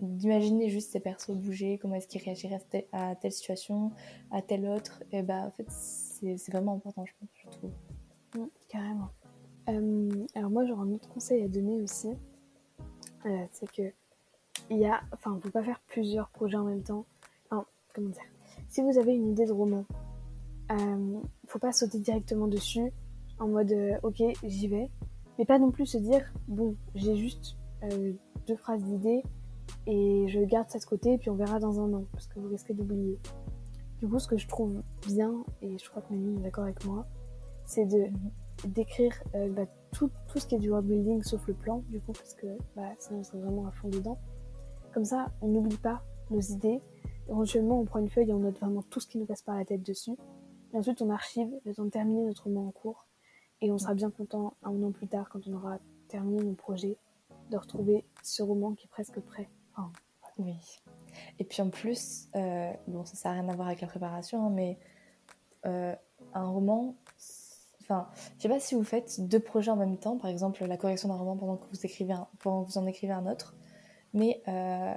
d'imaginer 0.00 0.70
juste 0.70 0.92
ces 0.92 1.00
persos 1.00 1.36
bouger, 1.36 1.76
comment 1.76 1.96
est-ce 1.96 2.08
qu'ils 2.08 2.22
réagiraient 2.22 2.58
à 2.92 3.14
telle, 3.16 3.32
situation, 3.32 3.92
à 4.30 4.40
telle 4.40 4.66
autre, 4.66 5.02
et 5.12 5.22
bah, 5.22 5.42
en 5.44 5.50
fait, 5.50 5.66
c'est 5.68 6.50
vraiment 6.50 6.72
important, 6.76 7.04
je, 7.04 7.50
trouve. 7.50 7.70
Mm, 8.34 8.46
carrément. 8.70 9.10
alors, 10.34 10.50
moi, 10.50 10.64
j'aurais 10.64 10.80
un 10.88 10.92
autre 10.92 11.06
conseil 11.10 11.42
à 11.42 11.48
donner 11.48 11.82
aussi. 11.82 12.16
c'est 13.50 13.70
que 13.72 13.92
il 14.70 14.78
y 14.78 14.86
a, 14.86 15.02
enfin, 15.12 15.32
on 15.32 15.38
peut 15.38 15.50
pas 15.50 15.62
faire 15.62 15.82
plusieurs 15.86 16.30
projets 16.30 16.56
en 16.56 16.64
même 16.64 16.82
temps. 16.82 17.04
Enfin, 17.50 17.66
comment 17.94 18.08
dire? 18.08 18.22
Si 18.70 18.80
vous 18.80 18.96
avez 18.96 19.14
une 19.14 19.32
idée 19.32 19.44
de 19.44 19.52
roman 19.52 19.84
faut 21.52 21.58
pas 21.58 21.72
sauter 21.72 21.98
directement 21.98 22.48
dessus 22.48 22.92
en 23.38 23.46
mode 23.46 23.72
euh, 23.72 23.98
ok 24.02 24.22
j'y 24.42 24.68
vais, 24.68 24.90
mais 25.38 25.44
pas 25.44 25.58
non 25.58 25.70
plus 25.70 25.84
se 25.84 25.98
dire 25.98 26.24
bon 26.48 26.76
j'ai 26.94 27.14
juste 27.14 27.58
euh, 27.82 28.14
deux 28.46 28.56
phrases 28.56 28.82
d'idées 28.82 29.22
et 29.86 30.26
je 30.28 30.40
garde 30.40 30.70
ça 30.70 30.78
de 30.78 30.84
côté 30.84 31.18
puis 31.18 31.28
on 31.28 31.34
verra 31.34 31.58
dans 31.58 31.78
un 31.78 31.92
an 31.92 32.04
parce 32.12 32.26
que 32.26 32.38
vous 32.38 32.48
risquez 32.48 32.72
d'oublier. 32.72 33.18
Du 34.00 34.08
coup 34.08 34.18
ce 34.18 34.26
que 34.26 34.38
je 34.38 34.48
trouve 34.48 34.82
bien 35.06 35.44
et 35.60 35.76
je 35.76 35.90
crois 35.90 36.00
que 36.00 36.14
Mélanie 36.14 36.38
est 36.38 36.42
d'accord 36.44 36.64
avec 36.64 36.84
moi, 36.86 37.06
c'est 37.66 37.84
de 37.84 38.06
d'écrire 38.66 39.12
bah, 39.32 39.66
tout, 39.92 40.10
tout, 40.28 40.38
ce 40.38 40.46
qui 40.46 40.54
est 40.54 40.58
du 40.58 40.70
world 40.70 40.86
building 40.86 41.22
sauf 41.22 41.46
le 41.48 41.54
plan 41.54 41.82
du 41.88 42.00
coup 42.00 42.12
parce 42.12 42.34
que 42.34 42.46
bah, 42.76 42.88
sinon 42.98 43.20
on 43.20 43.24
serait 43.24 43.40
vraiment 43.40 43.66
à 43.66 43.72
fond 43.72 43.88
dedans. 43.88 44.18
Comme 44.94 45.04
ça 45.04 45.26
on 45.42 45.48
n'oublie 45.48 45.76
pas 45.76 46.02
nos 46.30 46.40
idées. 46.40 46.80
Éventuellement 47.28 47.80
on 47.80 47.84
prend 47.84 47.98
une 47.98 48.08
feuille 48.08 48.30
et 48.30 48.32
on 48.32 48.38
note 48.38 48.58
vraiment 48.58 48.82
tout 48.82 49.00
ce 49.00 49.06
qui 49.06 49.18
nous 49.18 49.26
passe 49.26 49.42
par 49.42 49.56
la 49.56 49.66
tête 49.66 49.82
dessus. 49.82 50.16
Et 50.72 50.76
ensuite, 50.76 51.02
on 51.02 51.10
archive 51.10 51.48
le 51.64 51.74
temps 51.74 51.84
de 51.84 51.90
terminer 51.90 52.24
notre 52.24 52.44
roman 52.44 52.68
en 52.68 52.70
cours. 52.70 53.06
Et 53.60 53.70
on 53.70 53.78
sera 53.78 53.94
bien 53.94 54.10
content, 54.10 54.54
un 54.62 54.82
an 54.82 54.90
plus 54.90 55.06
tard, 55.06 55.28
quand 55.28 55.46
on 55.46 55.54
aura 55.54 55.78
terminé 56.08 56.42
mon 56.42 56.54
projet, 56.54 56.96
de 57.50 57.56
retrouver 57.56 58.04
ce 58.22 58.42
roman 58.42 58.74
qui 58.74 58.86
est 58.86 58.90
presque 58.90 59.20
prêt. 59.20 59.48
oui. 60.38 60.54
Et 61.38 61.44
puis 61.44 61.62
en 61.62 61.70
plus, 61.70 62.28
euh, 62.36 62.72
bon, 62.88 63.04
ça 63.04 63.28
n'a 63.28 63.40
rien 63.40 63.48
à 63.48 63.54
voir 63.54 63.68
avec 63.68 63.80
la 63.80 63.86
préparation, 63.86 64.46
hein, 64.46 64.50
mais 64.50 64.78
euh, 65.66 65.94
un 66.34 66.46
roman, 66.48 66.96
enfin, 67.80 68.08
je 68.36 68.42
sais 68.42 68.48
pas 68.48 68.60
si 68.60 68.74
vous 68.74 68.84
faites 68.84 69.20
deux 69.28 69.40
projets 69.40 69.70
en 69.70 69.76
même 69.76 69.98
temps, 69.98 70.16
par 70.16 70.30
exemple 70.30 70.64
la 70.64 70.76
correction 70.76 71.08
d'un 71.08 71.16
roman 71.16 71.36
pendant 71.36 71.56
que 71.56 71.66
vous 71.70 71.84
écrivez 71.86 72.14
pendant 72.40 72.64
que 72.64 72.72
vous 72.72 72.78
en 72.78 72.86
écrivez 72.86 73.12
un 73.12 73.26
autre, 73.26 73.54
mais 74.14 74.42
euh, 74.48 74.94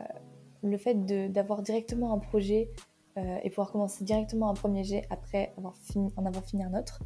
le 0.63 0.77
fait 0.77 0.95
d'avoir 1.31 1.61
directement 1.61 2.13
un 2.13 2.19
projet 2.19 2.71
euh, 3.17 3.37
et 3.43 3.49
pouvoir 3.49 3.71
commencer 3.71 4.03
directement 4.03 4.49
un 4.49 4.53
premier 4.53 4.83
jet 4.83 5.05
après 5.09 5.53
avoir 5.57 5.75
fini, 5.77 6.11
en 6.17 6.25
avoir 6.25 6.43
fini 6.43 6.63
un 6.63 6.73
autre. 6.77 7.01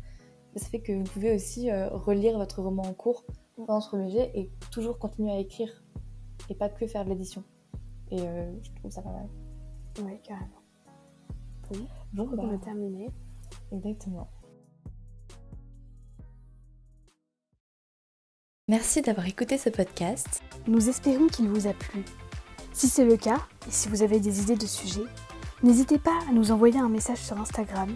Ça 0.55 0.67
fait 0.67 0.81
que 0.81 0.91
vous 0.91 1.03
pouvez 1.03 1.35
aussi 1.35 1.69
euh, 1.69 1.89
relire 1.89 2.37
votre 2.37 2.61
roman 2.61 2.83
en 2.83 2.93
cours 2.93 3.25
pendant 3.55 3.79
ce 3.79 3.89
premier 3.89 4.09
jet 4.09 4.31
et 4.33 4.49
toujours 4.71 4.97
continuer 4.97 5.31
à 5.31 5.37
écrire 5.37 5.83
et 6.49 6.55
pas 6.55 6.69
que 6.69 6.87
faire 6.87 7.05
de 7.05 7.09
l'édition. 7.09 7.43
Et 8.11 8.21
euh, 8.21 8.51
je 8.63 8.71
trouve 8.75 8.91
ça 8.91 9.01
pas 9.01 9.11
mal. 9.11 9.29
Oui, 10.03 10.19
carrément. 10.23 10.49
Oui, 11.71 11.87
bon, 12.13 12.27
on 12.37 12.55
a 12.55 12.57
terminé. 12.57 13.09
Exactement. 13.71 14.27
Merci 18.67 19.01
d'avoir 19.01 19.27
écouté 19.27 19.57
ce 19.57 19.69
podcast. 19.69 20.41
Nous 20.67 20.89
espérons 20.89 21.27
qu'il 21.27 21.49
vous 21.49 21.67
a 21.67 21.73
plu. 21.73 22.03
Si 22.71 22.87
c'est 22.87 23.05
le 23.05 23.17
cas, 23.17 23.41
et 23.67 23.71
si 23.71 23.89
vous 23.89 24.03
avez 24.03 24.19
des 24.19 24.41
idées 24.41 24.55
de 24.55 24.65
sujets, 24.65 25.07
N'hésitez 25.61 25.97
pas 25.97 26.17
à 26.29 26.31
nous 26.31 26.51
envoyer 26.51 26.79
un 26.79 26.87
message 26.87 27.17
sur 27.17 27.37
Instagram, 27.37 27.89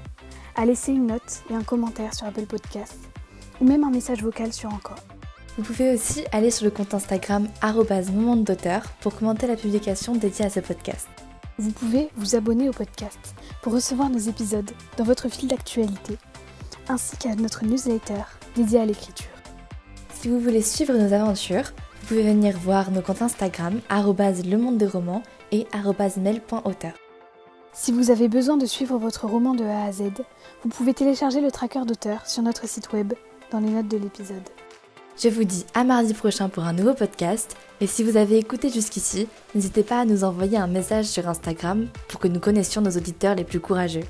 à 0.56 0.65
laisser 0.65 0.91
une 0.91 1.08
note 1.08 1.43
et 1.49 1.54
un 1.54 1.63
commentaire 1.63 2.13
sur 2.13 2.28
Apple 2.28 2.45
Podcast, 2.45 2.97
ou 3.62 3.65
même 3.65 3.86
un 3.86 3.89
message 3.89 4.21
vocal 4.21 4.52
sur 4.52 4.73
Encore. 4.73 4.99
Vous 5.58 5.63
pouvez 5.63 5.93
aussi 5.93 6.26
aller 6.34 6.52
sur 6.52 6.65
le 6.65 6.71
compte 6.71 6.93
Instagram 6.93 7.47
moment 8.12 8.36
d'auteur 8.36 8.84
pour 8.99 9.15
commenter 9.15 9.47
la 9.47 9.56
publication 9.56 10.13
dédiée 10.13 10.45
à 10.45 10.49
ce 10.49 10.60
podcast. 10.60 11.08
Vous 11.58 11.71
pouvez 11.71 12.10
vous 12.17 12.36
abonner 12.36 12.67
au 12.67 12.73
podcast 12.73 13.34
pour 13.62 13.73
recevoir 13.73 14.10
nos 14.10 14.17
épisodes 14.17 14.71
dans 14.97 15.04
votre 15.06 15.30
fil 15.30 15.47
d'actualité, 15.47 16.17
ainsi 16.89 17.15
qu'à 17.15 17.36
notre 17.36 17.63
newsletter 17.63 18.23
dédiée 18.56 18.80
à 18.80 18.86
l'écriture. 18.86 19.28
Si 20.15 20.28
vous 20.28 20.39
voulez 20.39 20.62
suivre 20.62 20.93
nos 20.93 21.13
aventures, 21.13 21.71
vous 22.02 22.08
pouvez 22.08 22.23
venir 22.23 22.58
voir 22.58 22.91
nos 22.91 23.02
comptes 23.02 23.21
Instagram 23.21 23.80
le 24.49 24.58
monde 24.58 24.78
des 24.78 24.88
romans 24.88 25.23
et 25.52 25.65
mail.auteur. 26.17 27.03
Si 27.76 27.92
vous 27.92 28.12
avez 28.12 28.28
besoin 28.28 28.56
de 28.56 28.68
suivre 28.68 29.00
votre 29.00 29.26
roman 29.26 29.56
de 29.56 29.64
A 29.64 29.86
à 29.86 29.92
Z, 29.92 30.04
vous 30.64 30.70
pouvez 30.70 30.94
télécharger 30.94 31.42
le 31.42 31.50
tracker 31.50 31.86
d'auteur 31.88 32.28
sur 32.28 32.44
notre 32.44 32.68
site 32.68 32.94
web 32.94 33.14
dans 33.52 33.60
les 33.60 33.70
notes 33.70 33.88
de 33.88 33.98
l'épisode. 33.98 34.44
Je 35.18 35.30
vous 35.30 35.44
dis 35.44 35.66
à 35.74 35.84
mardi 35.84 36.14
prochain 36.14 36.50
pour 36.50 36.64
un 36.66 36.74
nouveau 36.74 36.94
podcast 36.94 37.58
et 37.82 37.88
si 37.88 38.04
vous 38.04 38.16
avez 38.16 38.38
écouté 38.38 38.70
jusqu'ici, 38.70 39.28
n'hésitez 39.56 39.82
pas 39.82 40.02
à 40.02 40.06
nous 40.06 40.24
envoyer 40.24 40.58
un 40.58 40.68
message 40.68 41.06
sur 41.06 41.28
Instagram 41.28 41.88
pour 42.10 42.20
que 42.20 42.28
nous 42.28 42.40
connaissions 42.40 42.82
nos 42.82 42.92
auditeurs 42.92 43.36
les 43.36 43.44
plus 43.44 43.60
courageux. 43.60 44.04